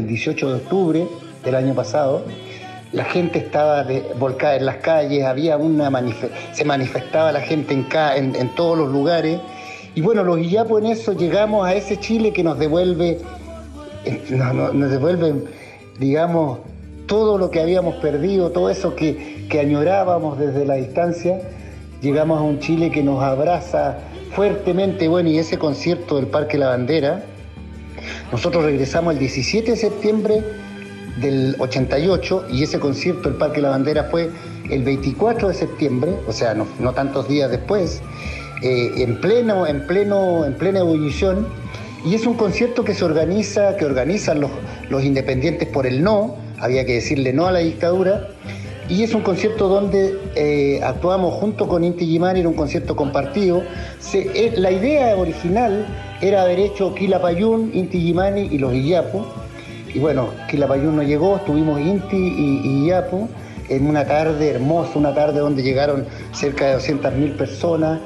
18 0.05 0.49
de 0.49 0.53
octubre 0.55 1.07
del 1.45 1.55
año 1.55 1.73
pasado. 1.73 2.25
La 2.91 3.05
gente 3.05 3.39
estaba 3.39 3.87
volcada 4.19 4.57
en 4.57 4.65
las 4.65 4.75
calles, 4.79 5.23
había 5.23 5.55
una 5.55 5.89
se 6.51 6.65
manifestaba 6.65 7.31
la 7.31 7.39
gente 7.39 7.73
en, 7.73 8.55
todos 8.55 8.77
los 8.77 8.91
lugares. 8.91 9.39
Y 9.95 10.01
bueno, 10.01 10.25
los 10.25 10.39
Illapos 10.39 10.81
en 10.81 10.87
eso 10.87 11.13
llegamos 11.13 11.65
a 11.65 11.73
ese 11.73 11.97
Chile 12.01 12.33
que 12.33 12.43
nos 12.43 12.59
devuelve 12.59 13.19
nos, 14.31 14.91
devuelven, 14.91 15.45
digamos, 15.99 16.59
todo 17.05 17.37
lo 17.37 17.51
que 17.51 17.59
habíamos 17.59 17.95
perdido, 17.95 18.51
todo 18.51 18.69
eso 18.69 18.95
que, 18.95 19.41
añorábamos 19.59 20.39
desde 20.39 20.65
la 20.65 20.75
distancia. 20.75 21.39
llegamos 22.01 22.39
a 22.39 22.41
un 22.41 22.59
Chile 22.59 22.89
que 22.89 23.03
nos 23.03 23.21
abraza 23.21 23.97
fuertemente, 24.31 25.07
bueno, 25.07 25.29
y 25.29 25.37
ese 25.37 25.59
concierto 25.59 26.15
del 26.15 26.27
Parque 26.27 26.57
La 26.57 26.69
Bandera, 26.69 27.23
nosotros 28.31 28.65
regresamos 28.65 29.13
el 29.13 29.19
17 29.19 29.71
de 29.71 29.77
septiembre 29.77 30.43
del 31.21 31.55
88 31.59 32.47
y 32.51 32.63
ese 32.63 32.79
concierto 32.79 33.29
del 33.29 33.37
Parque 33.37 33.61
La 33.61 33.69
Bandera 33.69 34.05
fue 34.05 34.31
el 34.69 34.83
24 34.83 35.49
de 35.49 35.53
septiembre, 35.53 36.15
o 36.27 36.31
sea, 36.31 36.55
no, 36.55 36.93
tantos 36.93 37.27
días 37.27 37.51
después, 37.51 38.01
eh, 38.61 38.91
en, 38.97 39.19
pleno, 39.21 39.67
en, 39.67 39.85
pleno, 39.85 40.45
en 40.45 40.53
plena 40.55 40.79
ebullición, 40.79 41.47
y 42.05 42.15
es 42.15 42.25
un 42.25 42.35
concierto 42.35 42.83
que 42.83 42.93
se 42.93 43.05
organiza, 43.05 43.77
que 43.77 43.85
organizan 43.85 44.41
los, 44.41 44.51
los 44.89 45.03
independientes 45.03 45.67
por 45.67 45.87
el 45.87 46.03
no, 46.03 46.35
había 46.59 46.85
que 46.85 46.93
decirle 46.93 47.33
no 47.33 47.47
a 47.47 47.51
la 47.51 47.59
dictadura, 47.59 48.29
y 48.89 49.03
es 49.03 49.13
un 49.15 49.21
concierto 49.21 49.69
donde 49.69 50.19
eh, 50.35 50.81
actuamos 50.83 51.33
junto 51.35 51.67
con 51.67 51.83
Inti 51.83 52.05
Gimani, 52.05 52.41
era 52.41 52.49
un 52.49 52.55
concierto 52.55 52.95
compartido. 52.95 53.63
Eh, 54.13 54.53
la 54.57 54.71
idea 54.71 55.15
original 55.15 55.85
era 56.21 56.41
haber 56.41 56.59
hecho 56.59 56.93
Quilapayún, 56.93 57.71
Inti 57.73 57.99
Gimani 57.99 58.49
y 58.51 58.57
los 58.57 58.73
Iyapu. 58.73 59.25
Y 59.93 59.99
bueno, 59.99 60.27
Quilapayún 60.49 60.97
no 60.97 61.03
llegó, 61.03 61.37
estuvimos 61.37 61.79
Inti 61.79 62.17
y, 62.17 62.83
Iyapu 62.83 63.29
en 63.69 63.87
una 63.87 64.05
tarde 64.05 64.49
hermosa, 64.49 64.99
una 64.99 65.15
tarde 65.15 65.39
donde 65.39 65.63
llegaron 65.63 66.05
cerca 66.33 66.67
de 66.67 66.77
200.000 66.77 67.37
personas, 67.37 68.01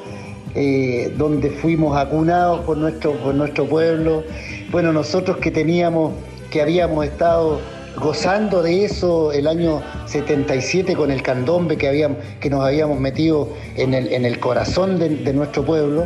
eh, 0.59 1.13
donde 1.15 1.51
fuimos 1.51 1.95
acunados 1.95 2.61
por 2.61 2.77
nuestro, 2.77 3.11
por 3.11 3.35
nuestro 3.35 3.65
pueblo. 3.65 4.23
Bueno, 4.71 4.91
nosotros 4.91 5.37
que 5.37 5.51
teníamos, 5.51 6.13
que 6.49 6.63
habíamos 6.63 7.05
estado 7.05 7.59
gozando 7.95 8.63
de 8.63 8.85
eso 8.85 9.31
el 9.31 9.45
año 9.45 9.83
77 10.07 10.95
con 10.95 11.11
el 11.11 11.21
candombe 11.21 11.77
que, 11.77 11.87
habíamos, 11.87 12.17
que 12.39 12.49
nos 12.49 12.65
habíamos 12.65 12.99
metido 12.99 13.49
en 13.75 13.93
el, 13.93 14.11
en 14.11 14.25
el 14.25 14.39
corazón 14.39 14.97
de, 14.97 15.31
nuestro 15.31 15.63
pueblo, 15.63 16.05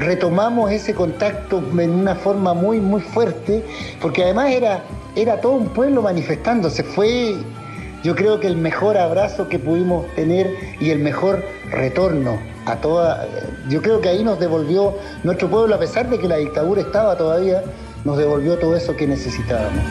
retomamos 0.00 0.72
ese 0.72 0.92
contacto 0.92 1.62
en 1.78 1.90
una 1.90 2.16
forma 2.16 2.54
muy, 2.54 2.80
muy 2.80 3.00
fuerte, 3.00 3.62
porque 4.02 4.24
además 4.24 4.50
era, 4.50 4.82
era 5.14 5.40
todo 5.40 5.52
un 5.52 5.68
pueblo 5.68 6.02
manifestándose. 6.02 6.82
Fue, 6.82 7.36
yo 8.02 8.14
creo 8.14 8.38
que 8.40 8.46
el 8.46 8.56
mejor 8.56 8.96
abrazo 8.96 9.48
que 9.48 9.58
pudimos 9.58 10.06
tener 10.14 10.54
y 10.80 10.90
el 10.90 11.00
mejor 11.00 11.44
retorno 11.70 12.38
a 12.66 12.76
toda. 12.76 13.26
Yo 13.68 13.82
creo 13.82 14.00
que 14.00 14.08
ahí 14.08 14.22
nos 14.22 14.38
devolvió 14.38 14.96
nuestro 15.24 15.48
pueblo, 15.48 15.74
a 15.74 15.78
pesar 15.78 16.08
de 16.08 16.18
que 16.18 16.28
la 16.28 16.36
dictadura 16.36 16.80
estaba 16.80 17.16
todavía, 17.16 17.62
nos 18.04 18.16
devolvió 18.16 18.58
todo 18.58 18.76
eso 18.76 18.94
que 18.96 19.06
necesitábamos. 19.06 19.82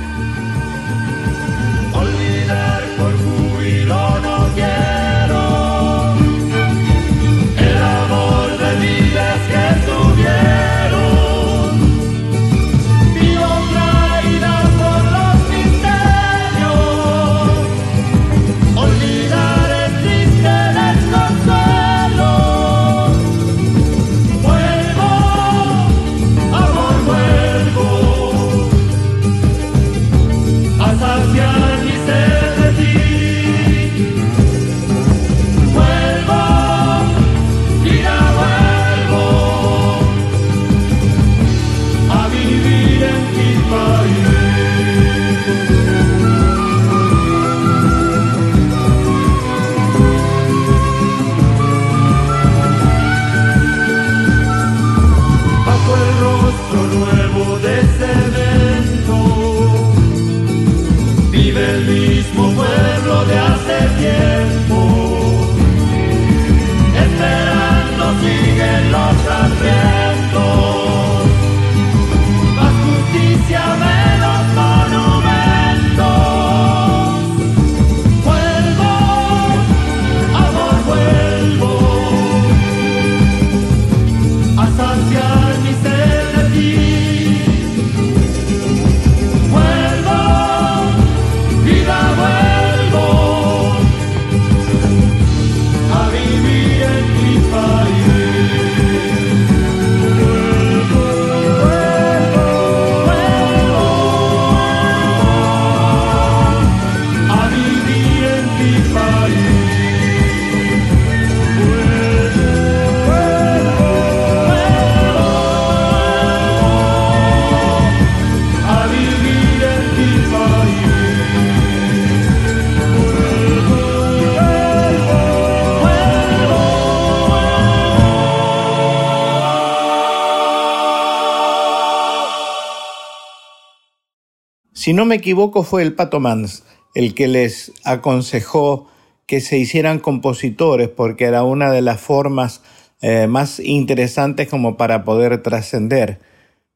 Si 134.87 134.93
no 134.93 135.03
me 135.03 135.15
equivoco, 135.15 135.63
fue 135.63 135.81
el 135.81 135.95
Pato 135.95 136.21
Mans 136.21 136.63
el 136.95 137.13
que 137.13 137.27
les 137.27 137.73
aconsejó 137.83 138.87
que 139.25 139.41
se 139.41 139.57
hicieran 139.57 139.99
compositores 139.99 140.87
porque 140.87 141.25
era 141.25 141.43
una 141.43 141.73
de 141.73 141.81
las 141.81 141.99
formas 141.99 142.61
eh, 143.01 143.27
más 143.27 143.59
interesantes 143.59 144.47
como 144.47 144.77
para 144.77 145.03
poder 145.03 145.43
trascender, 145.43 146.19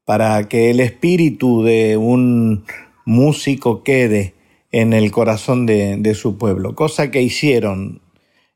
para 0.04 0.46
que 0.46 0.68
el 0.68 0.80
espíritu 0.80 1.62
de 1.62 1.96
un 1.96 2.66
músico 3.06 3.82
quede 3.82 4.34
en 4.72 4.92
el 4.92 5.10
corazón 5.10 5.64
de, 5.64 6.14
su 6.14 6.36
pueblo, 6.36 6.74
cosa 6.74 7.10
que 7.10 7.22
hicieron 7.22 8.02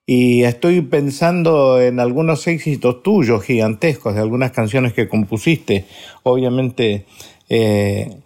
y 0.04 0.42
estoy 0.42 0.82
pensando 0.82 1.80
en 1.80 1.98
algunos 1.98 2.46
éxitos 2.46 3.02
tuyos 3.02 3.42
gigantescos, 3.42 4.16
de 4.16 4.20
algunas 4.20 4.50
canciones 4.50 4.92
que 4.92 5.08
compusiste. 5.08 5.86
Obviamente, 6.24 7.06
eh, 7.48 8.18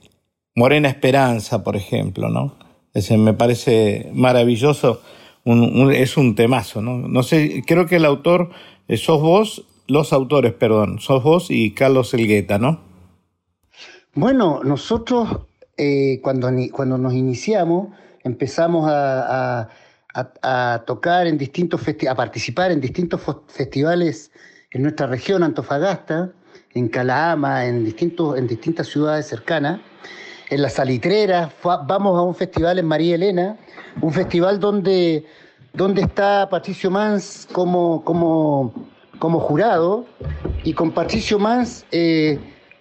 Morena 0.60 0.90
Esperanza, 0.90 1.64
por 1.64 1.74
ejemplo, 1.74 2.28
¿no? 2.28 2.54
Ese 2.92 3.16
me 3.16 3.32
parece 3.32 4.10
maravilloso, 4.12 5.00
es 5.46 6.16
un 6.18 6.34
temazo, 6.34 6.82
¿no? 6.82 6.98
No 6.98 7.22
sé, 7.22 7.62
creo 7.66 7.86
que 7.86 7.96
el 7.96 8.04
autor, 8.04 8.50
eh, 8.86 8.98
sos 8.98 9.22
vos, 9.22 9.64
los 9.88 10.12
autores, 10.12 10.52
perdón, 10.52 10.98
sos 10.98 11.22
vos 11.22 11.46
y 11.50 11.72
Carlos 11.72 12.12
Elgueta, 12.12 12.58
¿no? 12.58 12.78
Bueno, 14.12 14.60
nosotros 14.62 15.46
eh, 15.78 16.20
cuando, 16.22 16.50
cuando 16.72 16.98
nos 16.98 17.14
iniciamos 17.14 17.96
empezamos 18.22 18.86
a, 18.92 19.70
tocar 20.86 21.26
en 21.26 21.38
distintos 21.38 21.80
a 22.06 22.14
participar 22.14 22.70
en 22.70 22.82
distintos 22.82 23.22
festivales 23.46 24.30
en 24.72 24.82
nuestra 24.82 25.06
región, 25.06 25.42
Antofagasta, 25.42 26.32
en 26.74 26.88
Calama, 26.88 27.64
en, 27.64 27.82
distintos, 27.82 28.36
en 28.36 28.46
distintas 28.46 28.88
ciudades 28.88 29.26
cercanas 29.26 29.80
en 30.50 30.62
la 30.62 30.68
Salitrera, 30.68 31.52
vamos 31.62 32.18
a 32.18 32.22
un 32.22 32.34
festival 32.34 32.78
en 32.80 32.86
María 32.86 33.14
Elena, 33.14 33.56
un 34.02 34.12
festival 34.12 34.58
donde, 34.58 35.24
donde 35.72 36.02
está 36.02 36.48
Patricio 36.50 36.90
Mans 36.90 37.46
como, 37.52 38.04
como, 38.04 38.72
como 39.20 39.38
jurado, 39.38 40.04
y 40.64 40.72
con 40.72 40.90
Patricio 40.90 41.38
Mans 41.38 41.86
eh, 41.92 42.38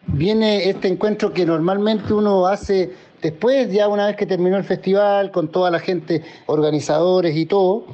viene 0.07 0.67
este 0.67 0.87
encuentro 0.87 1.31
que 1.31 1.45
normalmente 1.45 2.11
uno 2.11 2.47
hace 2.47 2.91
después, 3.21 3.71
ya 3.71 3.87
una 3.87 4.07
vez 4.07 4.15
que 4.15 4.25
terminó 4.25 4.57
el 4.57 4.63
festival, 4.63 5.31
con 5.31 5.49
toda 5.49 5.69
la 5.69 5.79
gente, 5.79 6.23
organizadores 6.47 7.37
y 7.37 7.45
todo. 7.45 7.85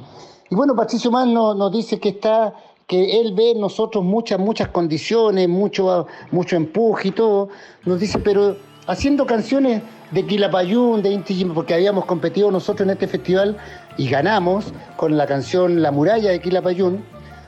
Y 0.48 0.54
bueno, 0.54 0.74
Patricio 0.74 1.10
Mans 1.10 1.32
nos, 1.32 1.54
nos 1.54 1.70
dice 1.70 2.00
que 2.00 2.08
está 2.10 2.54
que 2.86 3.20
él 3.20 3.34
ve 3.34 3.50
en 3.50 3.60
nosotros 3.60 4.04
muchas, 4.04 4.38
muchas 4.38 4.68
condiciones, 4.68 5.48
mucho, 5.48 6.06
mucho 6.30 6.56
empuje 6.56 7.08
y 7.08 7.10
todo, 7.10 7.48
nos 7.84 7.98
dice, 7.98 8.18
pero 8.20 8.56
haciendo 8.86 9.26
canciones 9.26 9.82
de 10.10 10.24
Quilapayún, 10.24 11.02
de 11.02 11.10
Inti 11.10 11.44
porque 11.46 11.74
habíamos 11.74 12.04
competido 12.04 12.50
nosotros 12.50 12.86
en 12.86 12.92
este 12.92 13.08
festival 13.08 13.56
y 13.96 14.08
ganamos 14.08 14.72
con 14.96 15.16
la 15.16 15.26
canción 15.26 15.82
La 15.82 15.90
muralla 15.90 16.30
de 16.30 16.40
Quilapayún, 16.40 17.04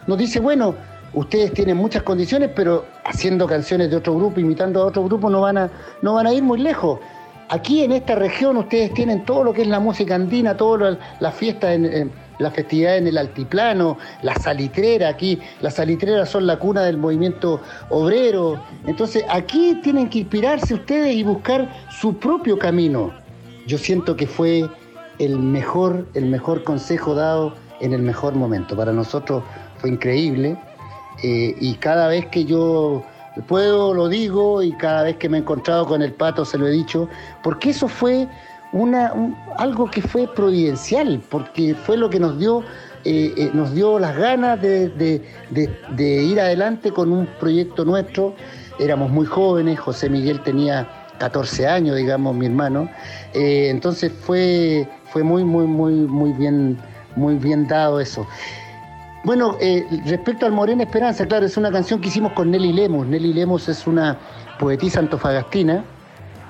nos 0.06 0.18
dice, 0.18 0.40
bueno, 0.40 0.74
ustedes 1.14 1.52
tienen 1.52 1.76
muchas 1.76 2.02
condiciones, 2.02 2.50
pero 2.54 2.84
haciendo 3.04 3.46
canciones 3.46 3.90
de 3.90 3.96
otro 3.96 4.14
grupo, 4.14 4.40
imitando 4.40 4.82
a 4.82 4.86
otro 4.86 5.04
grupo, 5.04 5.30
no 5.30 5.42
van 5.42 5.58
a, 5.58 5.70
no 6.02 6.14
van 6.14 6.26
a 6.26 6.32
ir 6.32 6.42
muy 6.42 6.58
lejos. 6.58 6.98
Aquí 7.50 7.84
en 7.84 7.92
esta 7.92 8.14
región 8.14 8.56
ustedes 8.56 8.92
tienen 8.92 9.24
todo 9.24 9.44
lo 9.44 9.52
que 9.52 9.62
es 9.62 9.68
la 9.68 9.80
música 9.80 10.14
andina, 10.14 10.56
todas 10.56 10.98
las 11.20 11.34
fiestas 11.34 11.70
en 11.74 12.10
la 12.38 12.50
festividad 12.50 12.96
en 12.96 13.06
el 13.06 13.18
altiplano, 13.18 13.98
la 14.22 14.34
salitrera 14.36 15.08
aquí, 15.08 15.38
las 15.60 15.74
salitreras 15.74 16.28
son 16.30 16.46
la 16.46 16.58
cuna 16.58 16.82
del 16.82 16.96
movimiento 16.96 17.60
obrero. 17.90 18.62
Entonces 18.86 19.24
aquí 19.28 19.78
tienen 19.82 20.08
que 20.08 20.20
inspirarse 20.20 20.74
ustedes 20.74 21.14
y 21.14 21.22
buscar 21.22 21.70
su 21.90 22.16
propio 22.16 22.58
camino. 22.58 23.12
Yo 23.66 23.78
siento 23.78 24.16
que 24.16 24.26
fue 24.26 24.68
el 25.18 25.38
mejor, 25.38 26.06
el 26.14 26.26
mejor 26.26 26.64
consejo 26.64 27.14
dado 27.14 27.54
en 27.80 27.92
el 27.92 28.02
mejor 28.02 28.34
momento. 28.34 28.76
Para 28.76 28.92
nosotros 28.92 29.42
fue 29.76 29.90
increíble 29.90 30.56
eh, 31.22 31.54
y 31.60 31.74
cada 31.74 32.08
vez 32.08 32.26
que 32.26 32.44
yo 32.44 33.04
puedo 33.46 33.94
lo 33.94 34.08
digo 34.08 34.62
y 34.62 34.72
cada 34.72 35.04
vez 35.04 35.16
que 35.16 35.28
me 35.28 35.38
he 35.38 35.40
encontrado 35.40 35.86
con 35.86 36.02
el 36.02 36.12
pato 36.12 36.44
se 36.44 36.58
lo 36.58 36.66
he 36.66 36.70
dicho, 36.70 37.08
porque 37.42 37.70
eso 37.70 37.88
fue 37.88 38.26
una, 38.72 39.12
algo 39.56 39.90
que 39.90 40.02
fue 40.02 40.26
providencial, 40.26 41.22
porque 41.30 41.74
fue 41.74 41.96
lo 41.96 42.10
que 42.10 42.20
nos 42.20 42.38
dio, 42.38 42.62
eh, 43.04 43.32
eh, 43.36 43.50
nos 43.54 43.74
dio 43.74 43.98
las 43.98 44.16
ganas 44.16 44.60
de, 44.60 45.22
ir 45.96 46.40
adelante 46.40 46.92
con 46.92 47.12
un 47.12 47.26
proyecto 47.38 47.84
nuestro. 47.84 48.34
Éramos 48.78 49.10
muy 49.10 49.26
jóvenes, 49.26 49.80
José 49.80 50.08
Miguel 50.10 50.40
tenía 50.40 50.86
14 51.18 51.66
años, 51.66 51.96
digamos, 51.96 52.34
mi 52.34 52.46
hermano. 52.46 52.88
Eh, 53.32 53.68
entonces 53.70 54.12
fue, 54.12 54.88
fue 55.12 55.22
muy, 55.22 55.44
muy, 55.44 55.66
muy, 55.66 55.92
muy 55.92 56.32
bien, 56.32 56.78
muy 57.16 57.36
bien 57.36 57.66
dado 57.66 58.00
eso. 58.00 58.26
Bueno, 59.24 59.56
respecto 60.06 60.46
al 60.46 60.52
Morena 60.52 60.84
Esperanza, 60.84 61.26
claro, 61.26 61.44
es 61.44 61.56
una 61.56 61.72
canción 61.72 62.00
que 62.00 62.08
hicimos 62.08 62.32
con 62.32 62.50
Nelly 62.50 62.72
Lemos. 62.72 63.06
Nelly 63.06 63.32
Lemos 63.32 63.68
es 63.68 63.86
una 63.86 64.16
poetisa 64.58 65.00
antofagastina 65.00 65.84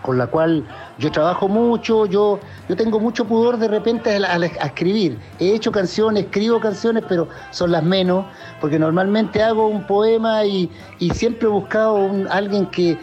con 0.09 0.17
la 0.17 0.27
cual 0.27 0.65
yo 0.99 1.13
trabajo 1.13 1.49
mucho, 1.49 2.07
yo, 2.07 2.41
yo 2.67 2.77
tengo 2.77 2.99
mucho 2.99 3.27
pudor 3.27 3.59
de 3.59 3.69
repente 3.69 4.17
a, 4.17 4.37
escribir. 4.65 5.19
He 5.39 5.55
hecho 5.55 5.71
canciones, 5.71 6.25
escribo 6.25 6.59
canciones, 6.61 7.05
pero 7.07 7.29
son 7.51 7.73
las 7.73 7.83
menos, 7.83 8.25
porque 8.59 8.79
normalmente 8.79 9.43
hago 9.43 9.67
un 9.67 9.87
poema 9.87 10.47
y, 10.47 10.71
siempre 11.13 11.47
he 11.47 11.51
buscado 11.51 11.97
un, 11.97 12.27
alguien 12.29 12.65
que 12.71 12.97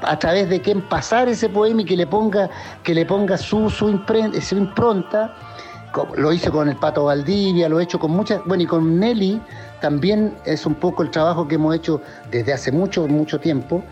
a, 0.00 0.18
través 0.18 0.48
de 0.48 0.62
quien 0.62 0.80
pasar 0.88 1.28
ese 1.28 1.50
poema 1.50 1.82
y 1.82 1.84
que 1.84 1.98
le 1.98 2.06
ponga, 2.06 2.48
que 2.82 2.94
le 2.94 3.04
ponga 3.04 3.36
su, 3.36 3.68
su, 3.68 3.90
impronta. 3.90 5.34
Lo 6.16 6.32
hice 6.32 6.50
con 6.50 6.70
el 6.70 6.76
Pato 6.76 7.04
Valdivia, 7.04 7.68
lo 7.68 7.78
he 7.78 7.82
hecho 7.82 7.98
con 7.98 8.12
muchas, 8.12 8.40
bueno, 8.46 8.62
y 8.62 8.66
con 8.66 8.98
Nelly 8.98 9.38
también 9.80 10.34
es 10.44 10.64
un 10.66 10.74
poco 10.74 11.02
el 11.02 11.10
trabajo 11.10 11.46
que 11.46 11.56
hemos 11.56 11.74
hecho 11.74 12.00
desde 12.30 12.52
hace 12.52 12.72
mucho, 12.72 13.06
mucho 13.06 13.38
tiempo. 13.38 13.82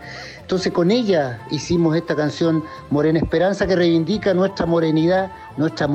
Entonces 0.47 0.71
con 0.71 0.91
ella 0.91 1.41
hicimos 1.51 1.93
esta 1.97 2.15
canción 2.15 2.63
Morena 2.89 3.19
Esperanza 3.19 3.67
que 3.67 3.75
reivindica 3.75 4.33
nuestra 4.33 4.65
morenidad, 4.65 5.29
nuestra, 5.57 5.89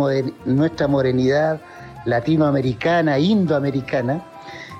nuestra 0.44 0.88
morenidad 0.88 1.62
latinoamericana, 2.04 3.18
indoamericana. 3.18 4.22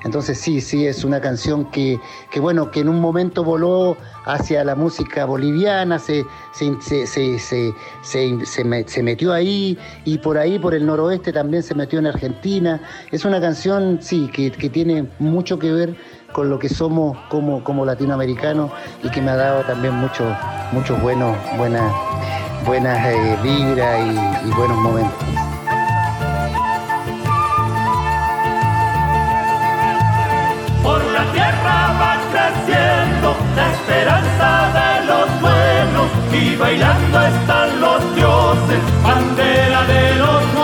Entonces 0.04 0.38
sí, 0.38 0.60
sí, 0.60 0.86
es 0.86 1.04
una 1.04 1.22
canción 1.22 1.70
que, 1.70 1.98
bueno, 2.38 2.70
que 2.70 2.80
en 2.80 2.90
un 2.90 3.00
momento 3.00 3.44
voló 3.44 3.96
hacia 4.26 4.62
la 4.62 4.74
música 4.74 5.24
boliviana, 5.24 5.98
se, 5.98 6.26
se, 6.52 6.70
metió 9.02 9.32
ahí 9.32 9.78
y 10.04 10.18
por 10.18 10.36
ahí, 10.36 10.58
por 10.58 10.74
el 10.74 10.84
noroeste 10.84 11.32
también 11.32 11.62
se 11.62 11.74
metió 11.74 11.98
en 11.98 12.08
Argentina. 12.08 12.82
Es 13.10 13.24
una 13.24 13.40
canción, 13.40 14.00
sí, 14.02 14.28
que, 14.34 14.50
que 14.50 14.68
tiene 14.68 15.08
mucho 15.18 15.58
que 15.58 15.72
ver 15.72 15.96
con 16.32 16.50
lo 16.50 16.58
que 16.58 16.68
somos 16.68 17.16
como, 17.28 17.62
como 17.62 17.84
latinoamericanos 17.84 18.70
y 19.02 19.10
que 19.10 19.20
me 19.20 19.30
ha 19.30 19.36
dado 19.36 19.62
también 19.62 19.94
muchos 19.94 20.26
muchos 20.72 21.00
buenos, 21.02 21.36
buenas, 21.56 21.92
buenas 22.66 22.98
eh, 23.06 23.38
vibras 23.42 24.00
y, 24.00 24.48
y 24.48 24.50
buenos 24.52 24.78
momentos. 24.78 25.24
Por 30.82 31.04
la 31.12 31.24
tierra 31.32 31.92
va 32.00 32.16
creciendo 32.32 33.36
la 33.54 33.72
esperanza 33.72 34.72
de 34.78 35.06
los 35.06 35.40
buenos 35.40 36.08
y 36.32 36.56
bailando 36.56 37.22
están 37.22 37.80
los 37.80 38.14
dioses, 38.16 38.80
bandera 39.04 39.82
de 39.84 40.14
los 40.16 40.54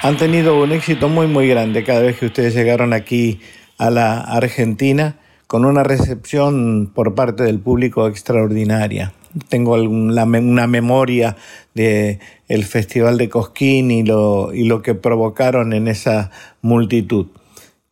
han 0.00 0.16
tenido 0.16 0.62
un 0.62 0.72
éxito 0.72 1.08
muy 1.08 1.26
muy 1.26 1.48
grande 1.48 1.82
cada 1.82 2.00
vez 2.00 2.18
que 2.18 2.26
ustedes 2.26 2.54
llegaron 2.54 2.92
aquí 2.92 3.40
a 3.78 3.90
la 3.90 4.20
Argentina 4.20 5.16
con 5.46 5.64
una 5.64 5.82
recepción 5.82 6.92
por 6.94 7.14
parte 7.14 7.42
del 7.42 7.58
público 7.58 8.06
extraordinaria. 8.06 9.12
Tengo 9.48 9.74
una 9.74 10.66
memoria 10.66 11.36
de 11.74 12.20
el 12.48 12.64
Festival 12.64 13.18
de 13.18 13.28
Cosquín 13.28 13.90
y 13.90 14.02
lo, 14.02 14.52
y 14.54 14.64
lo 14.64 14.82
que 14.82 14.94
provocaron 14.94 15.72
en 15.72 15.88
esa 15.88 16.30
multitud. 16.62 17.26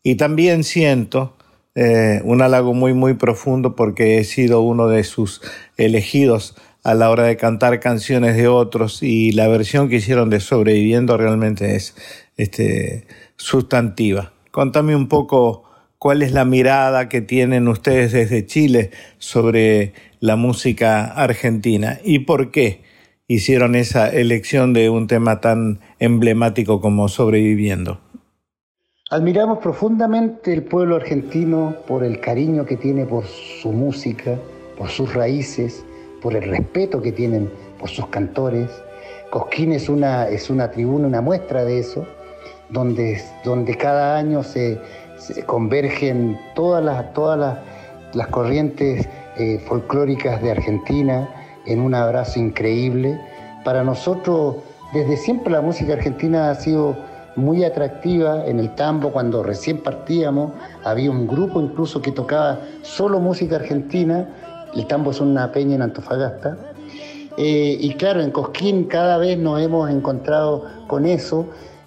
Y 0.02 0.14
también 0.14 0.64
siento 0.64 1.36
eh, 1.74 2.20
un 2.24 2.40
halago 2.40 2.72
muy 2.72 2.94
muy 2.94 3.14
profundo 3.14 3.74
porque 3.74 4.18
he 4.18 4.24
sido 4.24 4.60
uno 4.60 4.86
de 4.88 5.04
sus 5.04 5.42
elegidos 5.76 6.56
a 6.86 6.94
la 6.94 7.10
hora 7.10 7.24
de 7.24 7.36
cantar 7.36 7.80
canciones 7.80 8.36
de 8.36 8.46
otros 8.46 9.02
y 9.02 9.32
la 9.32 9.48
versión 9.48 9.88
que 9.88 9.96
hicieron 9.96 10.30
de 10.30 10.38
Sobreviviendo 10.38 11.16
realmente 11.16 11.74
es 11.74 11.96
este, 12.36 13.08
sustantiva. 13.34 14.32
Contame 14.52 14.94
un 14.94 15.08
poco 15.08 15.64
cuál 15.98 16.22
es 16.22 16.30
la 16.30 16.44
mirada 16.44 17.08
que 17.08 17.20
tienen 17.20 17.66
ustedes 17.66 18.12
desde 18.12 18.46
Chile 18.46 18.92
sobre 19.18 19.94
la 20.20 20.36
música 20.36 21.06
argentina 21.06 21.98
y 22.04 22.20
por 22.20 22.52
qué 22.52 22.82
hicieron 23.26 23.74
esa 23.74 24.08
elección 24.08 24.72
de 24.72 24.88
un 24.88 25.08
tema 25.08 25.40
tan 25.40 25.80
emblemático 25.98 26.80
como 26.80 27.08
Sobreviviendo. 27.08 27.98
Admiramos 29.10 29.58
profundamente 29.58 30.52
el 30.52 30.62
pueblo 30.62 30.94
argentino 30.94 31.74
por 31.88 32.04
el 32.04 32.20
cariño 32.20 32.64
que 32.64 32.76
tiene 32.76 33.06
por 33.06 33.24
su 33.24 33.72
música, 33.72 34.38
por 34.78 34.88
sus 34.88 35.12
raíces, 35.14 35.84
por 36.26 36.34
el 36.34 36.50
respeto 36.50 37.00
que 37.00 37.12
tienen 37.12 37.48
por 37.78 37.88
sus 37.88 38.08
cantores. 38.08 38.68
Cosquín 39.30 39.70
es 39.70 39.88
una, 39.88 40.26
es 40.26 40.50
una 40.50 40.72
tribuna, 40.72 41.06
una 41.06 41.20
muestra 41.20 41.64
de 41.64 41.78
eso, 41.78 42.04
donde, 42.68 43.22
donde 43.44 43.76
cada 43.76 44.16
año 44.16 44.42
se, 44.42 44.80
convergen 45.46 46.36
todas 46.56 46.84
las, 46.84 47.12
todas 47.12 47.60
las, 48.12 48.26
corrientes 48.26 49.08
eh, 49.36 49.60
folclóricas 49.68 50.42
de 50.42 50.50
Argentina 50.50 51.28
en 51.64 51.80
un 51.80 51.94
abrazo 51.94 52.40
increíble. 52.40 53.20
Para 53.64 53.84
nosotros, 53.84 54.56
desde 54.92 55.16
siempre 55.16 55.52
la 55.52 55.60
música 55.60 55.92
argentina 55.92 56.50
ha 56.50 56.56
sido 56.56 56.96
muy 57.36 57.62
atractiva 57.62 58.44
en 58.46 58.58
el 58.58 58.74
tambo 58.74 59.12
cuando 59.12 59.44
recién 59.44 59.80
partíamos 59.80 60.50
había 60.82 61.10
un 61.10 61.28
grupo 61.28 61.60
incluso 61.60 62.02
que 62.02 62.10
tocaba 62.10 62.58
solo 62.82 63.20
música 63.20 63.56
argentina 63.56 64.26
el 64.76 64.86
tambo 64.86 65.10
es 65.10 65.20
una 65.20 65.50
peña 65.52 65.76
en 65.76 65.82
Antofagasta. 65.82 66.56
Eh, 67.38 67.76
y 67.80 67.94
claro, 67.94 68.22
en 68.22 68.30
Cosquín 68.30 68.84
cada 68.84 69.18
vez 69.18 69.38
nos 69.38 69.60
hemos 69.60 69.90
encontrado 69.90 70.64
con 70.86 71.06
eso. 71.06 71.46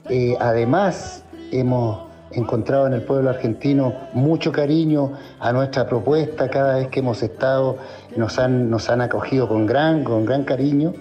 Eh, 0.10 0.36
además, 0.40 1.24
hemos 1.52 2.10
encontrado 2.32 2.88
en 2.88 2.94
el 2.94 3.02
pueblo 3.02 3.30
argentino 3.30 3.94
mucho 4.14 4.52
cariño 4.52 5.14
a 5.40 5.52
nuestra 5.52 5.88
propuesta. 5.88 6.50
Cada 6.50 6.76
vez 6.76 6.88
que 6.90 7.00
hemos 7.00 7.24
estado 7.24 7.78
nos 8.16 8.38
han, 8.38 8.70
nos 8.70 8.90
han 8.90 9.02
acogido 9.02 9.48
con 9.48 9.66
gran, 9.66 10.04
con 10.04 10.26
gran 10.26 10.44
cariño. 10.44 10.94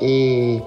Eh, 0.00 0.62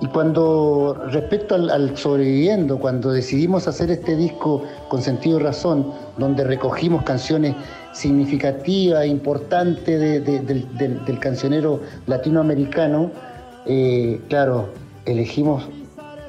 y 0.00 0.06
cuando, 0.06 0.96
respecto 1.10 1.56
al, 1.56 1.96
sobreviviendo, 1.96 2.78
cuando 2.78 3.10
decidimos 3.10 3.66
hacer 3.66 3.90
este 3.90 4.14
disco 4.14 4.62
con 4.88 5.02
sentido 5.02 5.40
y 5.40 5.42
razón, 5.42 5.92
donde 6.16 6.44
recogimos 6.44 7.02
canciones 7.02 7.56
significativas, 7.92 9.06
importantes 9.06 10.24
del, 10.24 11.18
cancionero 11.18 11.80
latinoamericano, 12.06 13.10
eh, 13.66 14.20
claro, 14.28 14.68
elegimos 15.04 15.68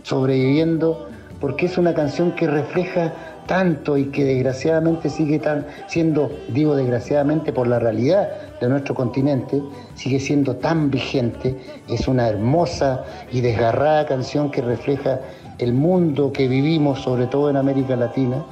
sobreviviendo 0.02 1.08
porque 1.40 1.68
es 1.68 1.78
una 1.78 1.94
canción 1.94 2.32
que 2.32 2.48
refleja 2.48 3.14
tanto 3.50 3.98
y 3.98 4.06
que 4.06 4.24
desgraciadamente 4.24 5.10
sigue 5.10 5.40
tan, 5.40 5.66
siendo, 5.88 6.30
digo 6.50 6.76
desgraciadamente 6.76 7.52
por 7.52 7.66
la 7.68 7.80
realidad 7.80 8.30
de 8.62 8.70
nuestro 8.70 8.94
continente, 8.94 9.60
sigue 9.96 10.20
siendo 10.20 10.58
tan 10.58 10.92
vigente, 10.92 11.58
es 11.88 12.08
una 12.08 12.30
hermosa 12.30 13.04
y 13.32 13.42
desgarrada 13.42 14.06
canción 14.06 14.52
que 14.52 14.62
refleja 14.62 15.20
el 15.58 15.74
mundo 15.74 16.32
que 16.32 16.48
vivimos, 16.48 17.00
sobre 17.00 17.26
todo 17.26 17.50
en 17.50 17.58
América 17.58 17.96
Latina. 17.96 18.46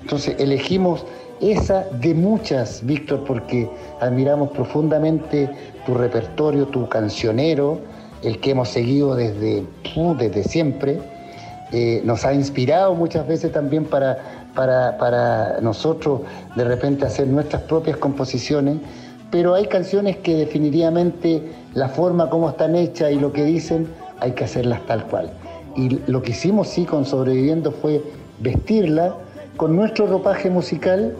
Entonces 0.00 0.34
elegimos 0.40 1.06
esa 1.40 1.84
de 2.00 2.12
muchas, 2.12 2.84
Víctor, 2.84 3.22
porque 3.24 3.70
admiramos 4.00 4.50
profundamente 4.50 5.48
tu 5.86 5.94
repertorio, 5.94 6.66
tu 6.66 6.88
cancionero, 6.88 7.78
el 8.24 8.40
que 8.40 8.50
hemos 8.50 8.68
seguido 8.68 9.14
desde, 9.14 9.64
desde 10.18 10.42
siempre. 10.42 10.98
Eh, 11.72 12.02
nos 12.04 12.24
ha 12.24 12.34
inspirado 12.34 12.96
muchas 12.96 13.28
veces 13.28 13.52
también 13.52 13.84
para 13.84 14.39
para, 14.54 15.60
nosotros 15.60 16.22
de 16.56 16.64
repente 16.64 17.06
hacer 17.06 17.26
nuestras 17.26 17.62
propias 17.62 17.96
composiciones, 17.96 18.78
pero 19.30 19.54
hay 19.54 19.66
canciones 19.66 20.16
que 20.18 20.34
definitivamente 20.34 21.42
la 21.74 21.88
forma 21.88 22.28
como 22.28 22.50
están 22.50 22.74
hechas 22.74 23.12
y 23.12 23.16
lo 23.16 23.32
que 23.32 23.44
dicen 23.44 23.88
hay 24.18 24.32
que 24.32 24.44
hacerlas 24.44 24.84
tal 24.86 25.04
cual. 25.06 25.30
Y 25.76 26.00
lo 26.10 26.20
que 26.22 26.32
hicimos 26.32 26.68
sí 26.68 26.84
con 26.84 27.04
Sobreviviendo 27.04 27.70
fue 27.70 28.02
vestirla 28.40 29.14
con 29.56 29.76
nuestro 29.76 30.06
ropaje 30.06 30.50
musical, 30.50 31.14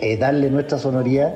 eh, 0.00 0.16
darle 0.16 0.50
nuestra 0.50 0.78
sonoridad 0.78 1.34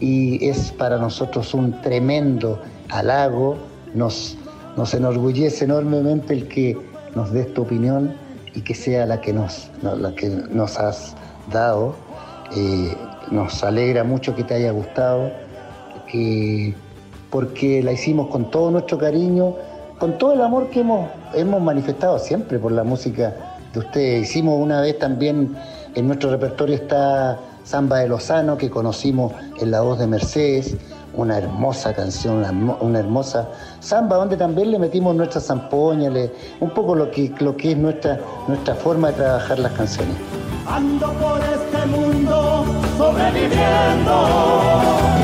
y 0.00 0.48
es 0.48 0.72
para 0.72 0.98
nosotros 0.98 1.54
un 1.54 1.80
tremendo 1.80 2.60
halago, 2.88 3.56
nos, 3.94 4.36
nos 4.76 4.92
enorgullece 4.94 5.64
enormemente 5.64 6.34
el 6.34 6.48
que 6.48 6.76
nos 7.14 7.32
des 7.32 7.52
tu 7.54 7.62
opinión 7.62 8.14
y 8.56 8.62
que 8.62 8.74
sea 8.74 9.06
la 9.06 9.20
que 9.20 9.32
nos, 9.32 9.70
la 9.82 10.12
que 10.14 10.28
nos 10.28 10.78
has 10.78 11.14
dado. 11.52 11.94
Eh, 12.56 12.96
nos 13.30 13.62
alegra 13.62 14.02
mucho 14.02 14.34
que 14.34 14.44
te 14.44 14.54
haya 14.54 14.70
gustado, 14.70 15.30
que, 16.10 16.74
porque 17.30 17.82
la 17.82 17.92
hicimos 17.92 18.28
con 18.28 18.50
todo 18.50 18.70
nuestro 18.70 18.98
cariño, 18.98 19.54
con 19.98 20.16
todo 20.16 20.32
el 20.32 20.40
amor 20.40 20.70
que 20.70 20.80
hemos, 20.80 21.10
hemos 21.34 21.60
manifestado 21.60 22.18
siempre 22.18 22.58
por 22.58 22.72
la 22.72 22.82
música 22.82 23.34
de 23.72 23.80
ustedes. 23.80 24.30
Hicimos 24.30 24.58
una 24.58 24.80
vez 24.80 24.98
también, 24.98 25.56
en 25.94 26.06
nuestro 26.06 26.30
repertorio 26.30 26.76
está 26.76 27.38
Samba 27.64 27.98
de 27.98 28.08
Lozano, 28.08 28.56
que 28.56 28.70
conocimos 28.70 29.32
en 29.60 29.70
la 29.70 29.80
voz 29.82 29.98
de 29.98 30.06
Mercedes 30.06 30.76
una 31.16 31.38
hermosa 31.38 31.94
canción, 31.94 32.44
una, 32.80 32.98
hermosa 32.98 33.48
samba, 33.80 34.16
donde 34.16 34.36
también 34.36 34.70
le 34.70 34.78
metimos 34.78 35.14
nuestra 35.14 35.40
zampoña, 35.40 36.10
un 36.60 36.70
poco 36.70 36.94
lo 36.94 37.10
que, 37.10 37.32
lo 37.40 37.56
que 37.56 37.72
es 37.72 37.78
nuestra, 37.78 38.20
nuestra 38.46 38.74
forma 38.74 39.08
de 39.08 39.14
trabajar 39.14 39.58
las 39.58 39.72
canciones. 39.72 40.16
Ando 40.66 41.12
por 41.14 41.40
este 41.40 41.86
mundo. 41.86 42.64
Sobreviviendo. 42.98 45.15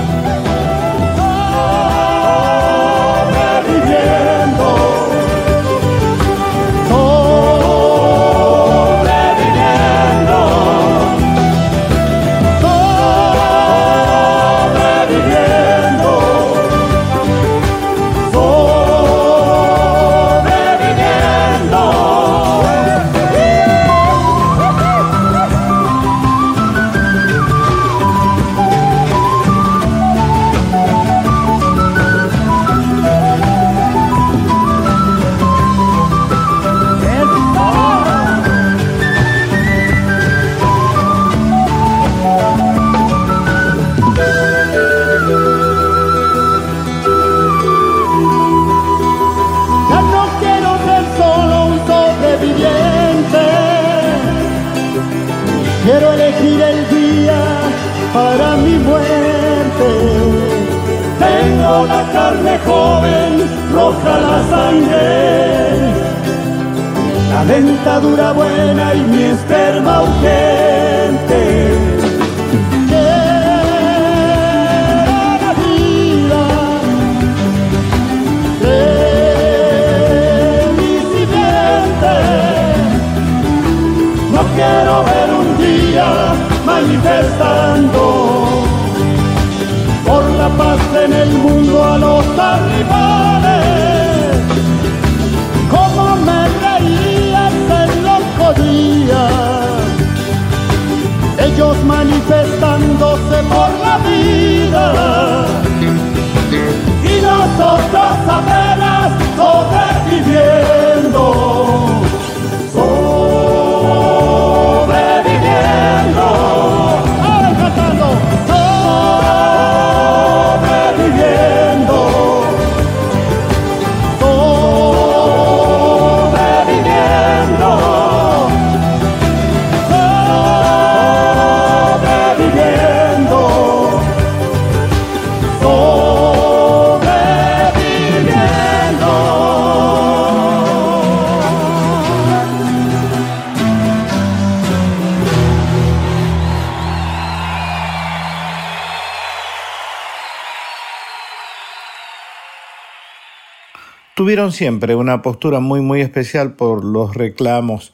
Siempre 154.51 154.97
una 154.97 155.23
postura 155.23 155.61
muy 155.61 155.81
muy 155.81 156.01
especial 156.01 156.55
por 156.55 156.85
los 156.85 157.15
reclamos 157.15 157.93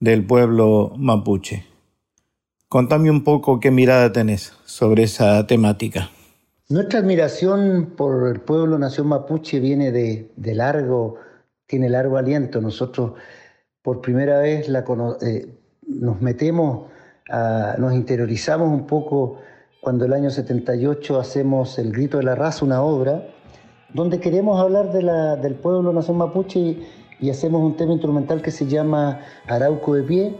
del 0.00 0.24
pueblo 0.26 0.92
mapuche. 0.96 1.66
Contame 2.68 3.10
un 3.10 3.22
poco 3.22 3.60
qué 3.60 3.70
mirada 3.70 4.12
tenés 4.12 4.54
sobre 4.64 5.04
esa 5.04 5.46
temática. 5.46 6.10
Nuestra 6.68 7.00
admiración 7.00 7.92
por 7.96 8.28
el 8.28 8.40
pueblo 8.40 8.78
nación 8.78 9.06
mapuche 9.06 9.60
viene 9.60 9.92
de, 9.92 10.54
largo, 10.54 11.16
tiene 11.66 11.88
largo 11.88 12.16
aliento. 12.16 12.60
Nosotros 12.60 13.12
por 13.82 14.00
primera 14.00 14.40
vez 14.40 14.68
la, 14.68 14.84
eh, 15.20 15.46
nos 15.86 16.20
metemos, 16.20 16.90
nos 17.78 17.94
interiorizamos 17.94 18.68
un 18.68 18.86
poco 18.86 19.38
cuando 19.80 20.06
el 20.06 20.14
año 20.14 20.30
78 20.30 21.20
hacemos 21.20 21.78
El 21.78 21.92
Grito 21.92 22.16
de 22.16 22.24
la 22.24 22.34
Raza, 22.34 22.64
una 22.64 22.82
obra 22.82 23.33
donde 23.94 24.18
queremos 24.18 24.60
hablar 24.60 24.92
de 24.92 25.02
la, 25.02 25.36
del 25.36 25.54
pueblo 25.54 25.92
nación 25.92 26.18
mapuche 26.18 26.76
y, 27.20 27.30
hacemos 27.30 27.62
un 27.62 27.74
tema 27.74 27.92
instrumental 27.92 28.42
que 28.42 28.50
se 28.50 28.66
llama 28.66 29.20
Arauco 29.46 29.94
de 29.94 30.02
Pie. 30.02 30.36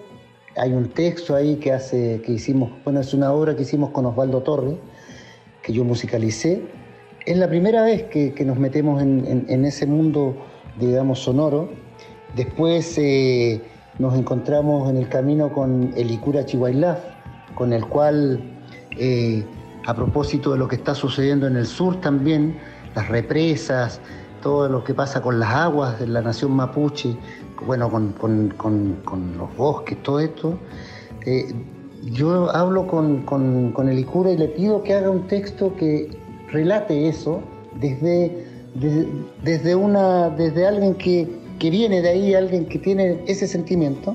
Hay 0.57 0.73
un 0.75 0.91
texto 0.91 1.35
ahí 1.35 1.57
que, 1.57 1.73
hace, 1.73 2.21
que 2.21 2.33
hicimos, 2.33 2.71
bueno, 2.85 3.01
es 3.01 3.15
una 3.15 3.33
obra 3.33 3.57
que 3.57 3.63
hicimos 3.63 3.91
con 3.91 4.05
Osvaldo 4.05 4.43
Torres, 4.43 4.75
que 5.63 5.73
yo 5.73 5.83
musicalicé. 5.83 6.63
Es 7.25 7.39
la 7.39 7.49
primera 7.49 7.83
vez 7.83 8.03
que, 8.03 8.35
nos 8.45 8.59
metemos 8.59 9.01
en, 9.01 9.65
ese 9.65 9.87
mundo, 9.87 10.37
digamos, 10.79 11.21
sonoro. 11.21 11.71
Después 12.37 12.99
eh, 12.99 13.63
nos 13.99 14.15
encontramos 14.15 14.91
en 14.91 14.99
el 14.99 15.09
camino 15.09 15.51
con 15.53 15.95
el 15.97 16.11
Icura 16.11 16.45
Chihuailaf, 16.45 16.99
con 17.55 17.73
el 17.73 17.87
cual, 17.87 18.43
eh, 18.99 19.43
a 19.87 19.95
propósito 19.95 20.53
de 20.53 20.59
lo 20.59 20.69
que 20.69 20.77
está 20.77 20.95
sucediendo 20.95 21.47
en 21.47 21.57
el 21.57 21.67
sur 21.67 21.99
también, 22.03 22.59
las 22.95 23.09
represas, 23.09 24.01
todo 24.43 24.69
lo 24.69 24.85
que 24.85 24.95
pasa 24.95 25.23
con 25.23 25.41
las 25.41 25.51
aguas 25.55 25.99
de 25.99 26.07
la 26.07 26.21
nación 26.21 26.53
mapuche, 26.53 27.17
bueno, 27.67 27.91
con, 27.91 29.35
los 29.39 29.57
bosques, 29.57 30.03
todo 30.03 30.21
esto. 30.21 30.59
Eh, 31.25 31.55
yo 32.13 32.55
hablo 32.55 32.87
con, 32.87 33.89
el 33.89 33.99
Icura 33.99 34.31
y 34.31 34.37
le 34.37 34.49
pido 34.49 34.83
que 34.83 34.95
haga 34.95 35.09
un 35.09 35.27
texto 35.27 35.75
que 35.77 36.11
relate 36.53 37.09
eso 37.09 37.41
desde, 37.81 38.47
desde, 39.43 39.75
una, 39.75 40.29
desde 40.29 40.67
alguien 40.67 40.95
que, 40.95 41.29
viene 41.59 42.03
de 42.03 42.11
ahí, 42.11 42.35
alguien 42.35 42.67
que 42.67 42.79
tiene 42.79 43.23
ese 43.27 43.47
sentimiento. 43.47 44.15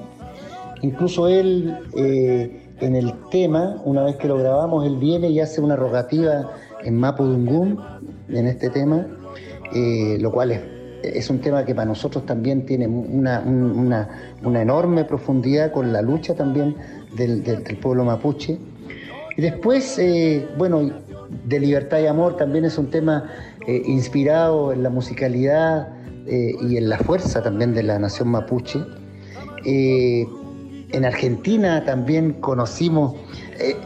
Incluso 0.84 1.28
él, 1.28 1.76
eh, 1.98 2.70
en 2.80 2.96
el 2.96 3.12
tema, 3.32 3.82
una 3.84 4.04
vez 4.04 4.18
que 4.18 4.28
lo 4.28 4.38
grabamos, 4.38 4.86
él 4.86 4.98
viene 4.98 5.30
y 5.30 5.40
hace 5.40 5.60
una 5.60 5.76
rogativa 5.76 6.52
en 6.84 6.98
Mapudungún, 6.98 7.80
en 8.30 8.48
este 8.48 8.70
tema, 8.70 9.06
eh, 9.74 10.18
lo 10.20 10.32
cual 10.32 10.52
es, 11.04 11.30
un 11.30 11.40
tema 11.40 11.64
que 11.66 11.74
para 11.74 11.86
nosotros 11.86 12.26
también 12.26 12.66
tiene 12.66 12.88
una, 12.88 13.44
enorme 14.44 15.06
profundidad 15.06 15.72
con 15.72 15.94
la 15.94 16.02
lucha 16.02 16.36
también 16.36 16.76
del, 17.16 17.78
pueblo 17.82 18.04
mapuche. 18.04 18.58
Y 19.38 19.42
después, 19.42 19.98
eh, 20.00 20.48
bueno, 20.58 20.90
de 21.46 21.60
libertad 21.60 22.00
y 22.00 22.08
amor 22.08 22.36
también 22.36 22.66
es 22.66 22.78
un 22.78 22.90
tema 22.90 23.30
eh, 23.68 23.82
inspirado 23.86 24.74
en 24.74 24.84
la 24.84 24.90
musicalidad 24.90 25.96
y 26.28 26.78
en 26.78 26.90
la 26.90 27.00
fuerza 27.00 27.42
también 27.42 27.74
de 27.74 27.82
la 27.82 27.98
nación 27.98 28.30
mapuche. 28.30 28.80
en 29.66 31.06
Argentina 31.06 31.84
también 31.84 32.34
conocimos, 32.34 33.16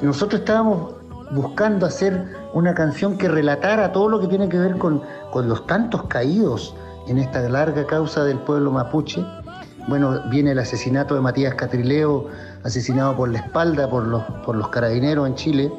nosotros 0.01 0.41
estábamos 0.41 1.02
buscando 1.33 1.85
hacer 1.85 2.25
una 2.53 2.73
canción 2.73 3.17
que 3.17 3.27
relatara 3.27 3.91
todo 3.91 4.09
lo 4.09 4.19
que 4.19 4.27
tiene 4.27 4.49
que 4.49 4.57
ver 4.57 4.77
con, 4.77 5.01
los 5.33 5.65
tantos 5.67 6.03
caídos 6.03 6.75
en 7.07 7.17
esta 7.17 7.41
larga 7.49 7.85
causa 7.85 8.23
del 8.23 8.37
pueblo 8.39 8.71
mapuche. 8.71 9.25
Bueno, 9.87 10.21
viene 10.29 10.51
el 10.51 10.59
asesinato 10.59 11.15
de 11.15 11.21
Matías 11.21 11.55
Catrileo, 11.55 12.27
asesinado 12.63 13.15
por 13.17 13.29
la 13.29 13.39
espalda 13.39 13.89
por 13.89 14.07
los, 14.07 14.23
por 14.45 14.55
los 14.55 14.69
carabineros 14.69 15.27
en 15.27 15.35
Chile, 15.35 15.73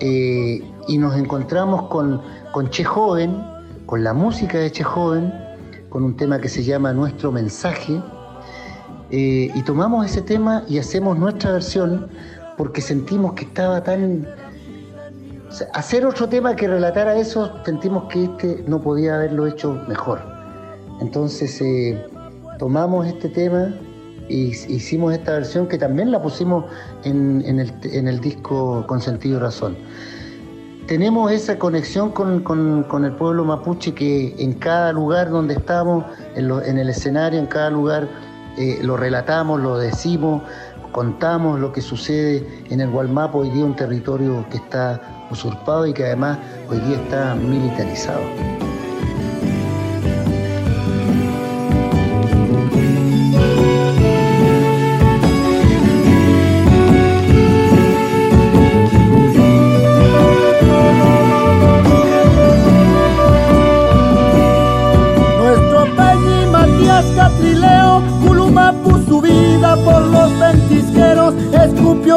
eh, 0.00 0.62
y 0.86 0.98
nos 0.98 1.16
encontramos 1.16 1.88
con, 1.88 2.22
con 2.52 2.70
Che 2.70 2.84
Joven, 2.84 3.42
con 3.86 4.04
la 4.04 4.12
música 4.12 4.58
de 4.58 4.70
Che 4.70 4.84
Joven, 4.84 5.32
con 5.88 6.04
un 6.04 6.16
tema 6.16 6.38
que 6.38 6.48
se 6.48 6.62
llama 6.62 6.92
Nuestro 6.92 7.32
Mensaje, 7.32 8.00
eh, 9.10 9.50
y 9.52 9.62
tomamos 9.62 10.04
ese 10.04 10.20
tema 10.20 10.62
y 10.68 10.78
hacemos 10.78 11.18
nuestra 11.18 11.52
versión 11.52 12.08
porque 12.58 12.82
sentimos 12.82 13.32
que 13.32 13.44
estaba 13.44 13.82
tan 13.82 14.26
hacer 15.72 16.04
otro 16.04 16.28
tema 16.28 16.54
que 16.54 16.68
relatara 16.68 17.16
eso, 17.16 17.52
sentimos 17.64 18.04
que 18.04 18.24
este 18.24 18.64
no 18.66 18.80
podía 18.80 19.14
haberlo 19.14 19.46
hecho 19.46 19.72
mejor. 19.88 20.20
Entonces 21.00 21.60
eh, 21.60 22.06
tomamos 22.58 23.06
este 23.06 23.28
tema 23.28 23.74
e 24.28 24.52
hicimos 24.68 25.14
esta 25.14 25.32
versión 25.32 25.66
que 25.68 25.78
también 25.78 26.10
la 26.12 26.20
pusimos 26.20 26.64
en, 27.04 27.42
el, 27.58 28.20
disco 28.20 28.84
Con 28.86 29.00
Sentido 29.00 29.38
y 29.38 29.40
Razón. 29.40 29.76
Tenemos 30.86 31.30
esa 31.32 31.58
conexión 31.58 32.10
con, 32.10 33.04
el 33.04 33.12
pueblo 33.12 33.44
mapuche 33.44 33.94
que 33.94 34.34
en 34.38 34.54
cada 34.54 34.92
lugar 34.92 35.30
donde 35.30 35.54
estamos, 35.54 36.04
en, 36.34 36.78
el 36.78 36.88
escenario, 36.88 37.38
en 37.38 37.46
cada 37.46 37.70
lugar, 37.70 38.08
eh, 38.58 38.80
lo 38.82 38.96
relatamos, 38.96 39.60
lo 39.60 39.78
decimos, 39.78 40.42
contamos 40.92 41.60
lo 41.60 41.72
que 41.72 41.80
sucede 41.80 42.46
en 42.70 42.80
el 42.80 42.90
Gualmapo, 42.90 43.38
hoy 43.38 43.50
día 43.50 43.64
un 43.64 43.76
territorio 43.76 44.44
que 44.50 44.56
está 44.56 45.17
usurpado 45.30 45.86
y 45.86 45.92
que 45.92 46.04
además 46.04 46.38
hoy 46.68 46.78
día 46.80 46.96
está 46.96 47.34
militarizado. 47.34 48.67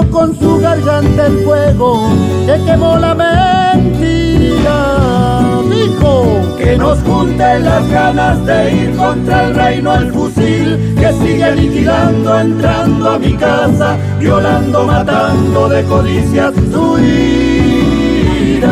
Con 0.10 0.38
su 0.38 0.60
garganta 0.60 1.28
el 1.28 1.39
fuego 1.39 2.10
que 2.45 2.64
quemó 2.66 2.97
la 2.97 3.14
mentira. 3.14 4.78
Dijo 5.70 6.56
que 6.58 6.78
nos 6.78 6.99
junten 6.99 7.66
las 7.66 7.89
ganas 7.89 8.45
de 8.45 8.74
ir 8.74 8.95
contra 8.95 9.45
el 9.45 9.56
reino 9.56 9.91
al 9.91 10.12
fusil, 10.12 10.95
que 10.99 11.14
sigue 11.14 11.43
aniquilando, 11.43 12.39
entrando 12.39 13.12
a 13.12 13.20
mi 13.20 13.34
casa, 13.34 13.97
violando, 14.20 14.86
matando 14.86 15.70
de 15.70 15.84
codicias 15.84 16.54
su 16.72 16.99
ira. 16.99 18.68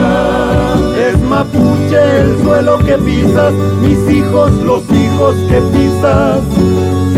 Es 1.09 1.19
mapuche 1.21 2.21
el 2.21 2.37
suelo 2.43 2.77
que 2.79 2.97
pisas, 2.97 3.53
mis 3.81 3.99
hijos, 4.09 4.51
los 4.63 4.83
hijos 4.91 5.35
que 5.49 5.61
pisas 5.61 6.39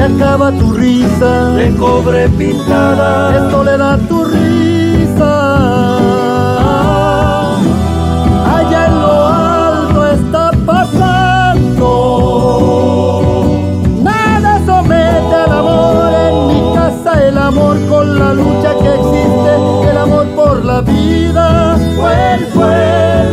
se 0.02 0.08
acaba 0.14 0.52
tu 0.52 0.74
risa, 0.74 1.50
de 1.52 1.76
cobre 1.76 2.28
pintada, 2.30 3.32
de 3.32 3.52
soledad 3.52 4.00
tu 4.10 4.24
risa. 4.26 5.34
Allá 8.58 8.88
en 8.88 9.00
lo 9.00 9.28
alto 9.28 10.08
está 10.08 10.52
pasando. 10.66 11.92
Nada 14.02 14.60
somete 14.66 15.36
al 15.46 15.52
amor 15.52 16.14
en 16.28 16.48
mi 16.48 16.62
casa, 16.74 17.12
el 17.28 17.38
amor 17.38 17.78
con 17.88 18.18
la 18.18 18.34
lucha 18.34 18.74
que 18.82 18.96
existe, 18.96 19.52
el 19.92 19.98
amor 19.98 20.26
por 20.36 20.66
la 20.66 20.82
vida, 20.82 21.78
fue, 21.96 22.40
fue 22.54 23.26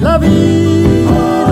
la 0.00 0.18
vida. 0.18 1.45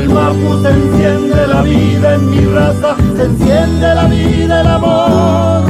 El 0.00 0.08
mapu 0.08 0.62
se 0.62 0.70
enciende 0.70 1.46
la 1.46 1.62
vida 1.62 2.14
en 2.14 2.30
mi 2.30 2.44
raza, 2.46 2.96
se 3.16 3.24
enciende 3.24 3.94
la 3.94 4.06
vida, 4.06 4.60
el 4.62 4.66
amor 4.66 5.69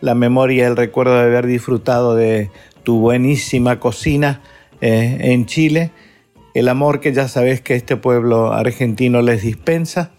la 0.00 0.14
memoria 0.14 0.66
el 0.66 0.76
recuerdo 0.76 1.14
de 1.14 1.22
haber 1.22 1.46
disfrutado 1.46 2.14
de 2.14 2.50
tu 2.82 3.00
buenísima 3.00 3.80
cocina 3.80 4.40
eh, 4.80 5.18
en 5.20 5.46
Chile, 5.46 5.92
el 6.54 6.68
amor 6.68 7.00
que 7.00 7.12
ya 7.12 7.28
sabes 7.28 7.60
que 7.60 7.74
este 7.74 7.96
pueblo 7.96 8.52
argentino 8.52 9.22
les 9.22 9.42
dispensa. 9.42 10.10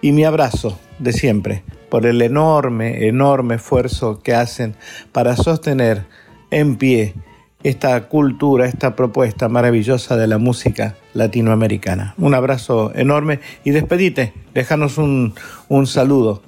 Y 0.00 0.12
mi 0.12 0.24
abrazo 0.24 0.78
de 0.98 1.12
siempre 1.12 1.62
por 1.88 2.06
el 2.06 2.20
enorme, 2.22 3.06
enorme 3.06 3.54
esfuerzo 3.54 4.20
que 4.20 4.34
hacen 4.34 4.74
para 5.12 5.36
sostener 5.36 6.04
en 6.50 6.76
pie 6.76 7.14
esta 7.62 8.08
cultura, 8.08 8.66
esta 8.66 8.94
propuesta 8.94 9.48
maravillosa 9.48 10.16
de 10.16 10.26
la 10.26 10.38
música 10.38 10.96
latinoamericana. 11.14 12.14
Un 12.18 12.34
abrazo 12.34 12.92
enorme 12.94 13.40
y 13.64 13.70
despedite, 13.70 14.34
déjanos 14.52 14.98
un, 14.98 15.34
saludo 15.86 16.42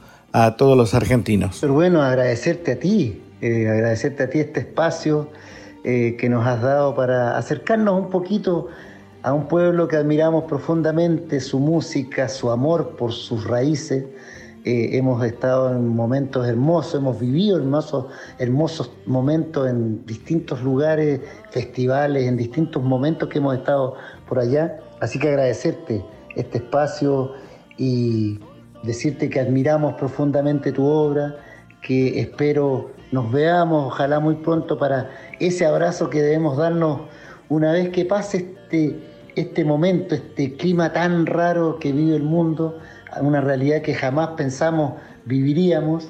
a 0.44 0.56
todos 0.56 0.76
los 0.76 0.92
argentinos. 0.92 1.56
Pero 1.62 1.72
bueno, 1.72 2.02
agradecerte 2.02 2.72
a 2.72 2.78
ti, 2.78 3.22
eh, 3.40 3.68
agradecerte 3.70 4.24
a 4.24 4.28
ti 4.28 4.40
este 4.40 4.60
espacio 4.60 5.30
eh, 5.82 6.16
que 6.18 6.28
nos 6.28 6.46
has 6.46 6.60
dado 6.60 6.94
para 6.94 7.38
acercarnos 7.38 7.98
un 7.98 8.10
poquito 8.10 8.68
a 9.22 9.32
un 9.32 9.48
pueblo 9.48 9.88
que 9.88 9.96
admiramos 9.96 10.44
profundamente, 10.44 11.40
su 11.40 11.58
música, 11.58 12.28
su 12.28 12.50
amor 12.50 12.96
por 12.98 13.12
sus 13.12 13.44
raíces 13.44 14.04
eh, 14.66 14.98
hemos 14.98 15.24
estado 15.24 15.70
en 15.70 15.86
momentos 15.86 16.46
hermosos, 16.46 16.96
hemos 16.96 17.18
vivido 17.18 17.56
hermosos, 17.56 18.06
hermosos 18.38 18.90
momentos 19.06 19.68
en 19.68 20.04
distintos 20.04 20.60
lugares, 20.60 21.20
festivales, 21.50 22.26
en 22.26 22.36
distintos 22.36 22.82
momentos 22.82 23.28
que 23.28 23.38
hemos 23.38 23.56
estado 23.56 23.94
por 24.28 24.40
allá. 24.40 24.80
Así 25.00 25.18
que 25.18 25.28
agradecerte 25.28 26.04
este 26.34 26.58
espacio 26.58 27.32
y 27.78 28.40
decirte 28.86 29.28
que 29.28 29.40
admiramos 29.40 29.94
profundamente 29.94 30.72
tu 30.72 30.86
obra, 30.86 31.36
que 31.82 32.20
espero 32.20 32.90
nos 33.12 33.30
veamos, 33.30 33.86
ojalá 33.92 34.20
muy 34.20 34.36
pronto, 34.36 34.78
para 34.78 35.10
ese 35.38 35.64
abrazo 35.66 36.10
que 36.10 36.22
debemos 36.22 36.56
darnos 36.56 37.02
una 37.48 37.72
vez 37.72 37.90
que 37.90 38.04
pase 38.04 38.38
este, 38.38 38.98
este 39.36 39.64
momento, 39.64 40.14
este 40.14 40.56
clima 40.56 40.92
tan 40.92 41.26
raro 41.26 41.78
que 41.78 41.92
vive 41.92 42.16
el 42.16 42.24
mundo 42.24 42.78
una 43.20 43.40
realidad 43.40 43.82
que 43.82 43.94
jamás 43.94 44.30
pensamos 44.36 44.94
viviríamos. 45.24 46.08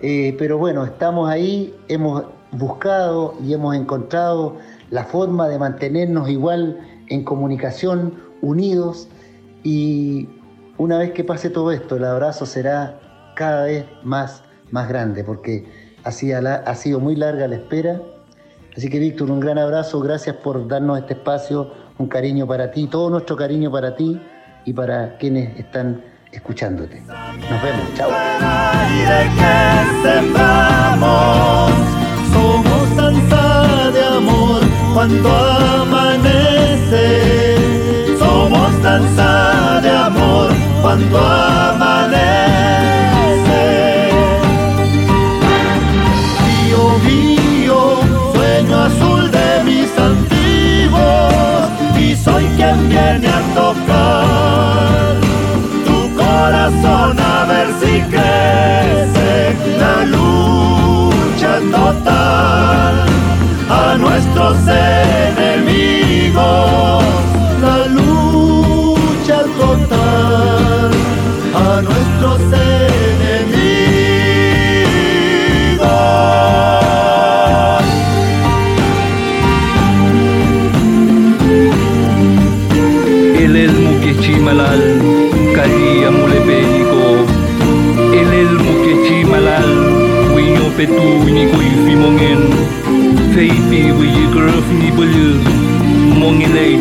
Eh, 0.00 0.36
pero 0.38 0.58
bueno, 0.58 0.84
estamos 0.84 1.28
ahí, 1.28 1.74
hemos 1.88 2.24
buscado 2.52 3.34
y 3.44 3.52
hemos 3.52 3.74
encontrado 3.74 4.56
la 4.90 5.04
forma 5.04 5.48
de 5.48 5.58
mantenernos 5.58 6.28
igual 6.28 6.78
en 7.08 7.24
comunicación, 7.24 8.14
unidos 8.40 9.08
y 9.64 10.28
una 10.78 10.98
vez 10.98 11.12
que 11.12 11.24
pase 11.24 11.50
todo 11.50 11.70
esto, 11.72 11.96
el 11.96 12.04
abrazo 12.04 12.46
será 12.46 13.00
cada 13.34 13.64
vez 13.64 13.84
más, 14.02 14.42
más 14.70 14.88
grande 14.88 15.24
porque 15.24 15.66
así 16.04 16.32
ha 16.32 16.74
sido 16.74 17.00
muy 17.00 17.16
larga 17.16 17.46
la 17.48 17.56
espera. 17.56 18.00
Así 18.76 18.88
que 18.88 18.98
Víctor, 18.98 19.30
un 19.30 19.40
gran 19.40 19.58
abrazo, 19.58 20.00
gracias 20.00 20.36
por 20.36 20.66
darnos 20.68 20.98
este 20.98 21.14
espacio, 21.14 21.72
un 21.98 22.06
cariño 22.06 22.46
para 22.46 22.70
ti, 22.70 22.86
todo 22.86 23.10
nuestro 23.10 23.36
cariño 23.36 23.72
para 23.72 23.96
ti 23.96 24.20
y 24.64 24.72
para 24.72 25.18
quienes 25.18 25.58
están 25.58 26.02
escuchándote. 26.30 27.00
Nos 27.00 27.62
vemos, 27.62 27.94
chao. 27.94 28.10
Somos 32.32 32.96
de 33.92 34.04
amor 34.04 34.60
cuando 34.94 35.28
amanece. 35.28 36.78
Somos 38.58 38.82
danza 38.82 39.80
de 39.82 39.90
amor 39.90 40.50
cuando 40.82 41.18
amanece. 41.18 42.10
Río 46.44 46.98
mío, 47.06 47.78
sueño 48.34 48.76
azul 48.80 49.30
de 49.30 49.62
mis 49.64 49.90
antiguos 50.10 51.68
y 52.00 52.16
soy 52.16 52.44
quien 52.56 52.88
viene 52.88 53.28
a 53.28 53.40
tocar 53.54 54.18
a 57.20 57.44
ver 57.44 57.68
si 57.80 58.00
crece 58.10 59.56
la 59.78 60.04
lucha 60.04 61.60
total 61.70 63.06
a 63.70 63.96
nuestros 63.98 64.56
enemigos. 64.66 65.47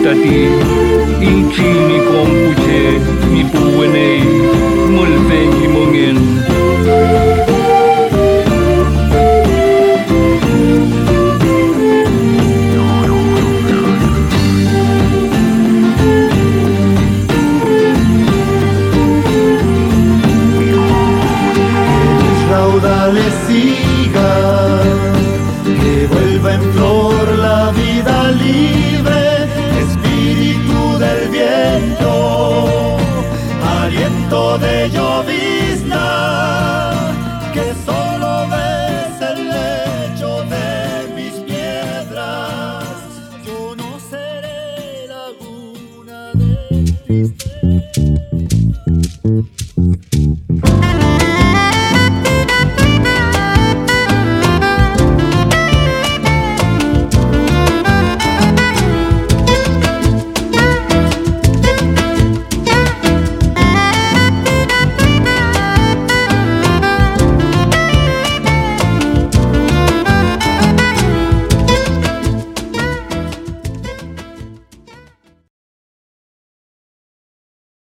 কাটিয়ে 0.07 0.45
ইঞ্চি 1.29 1.76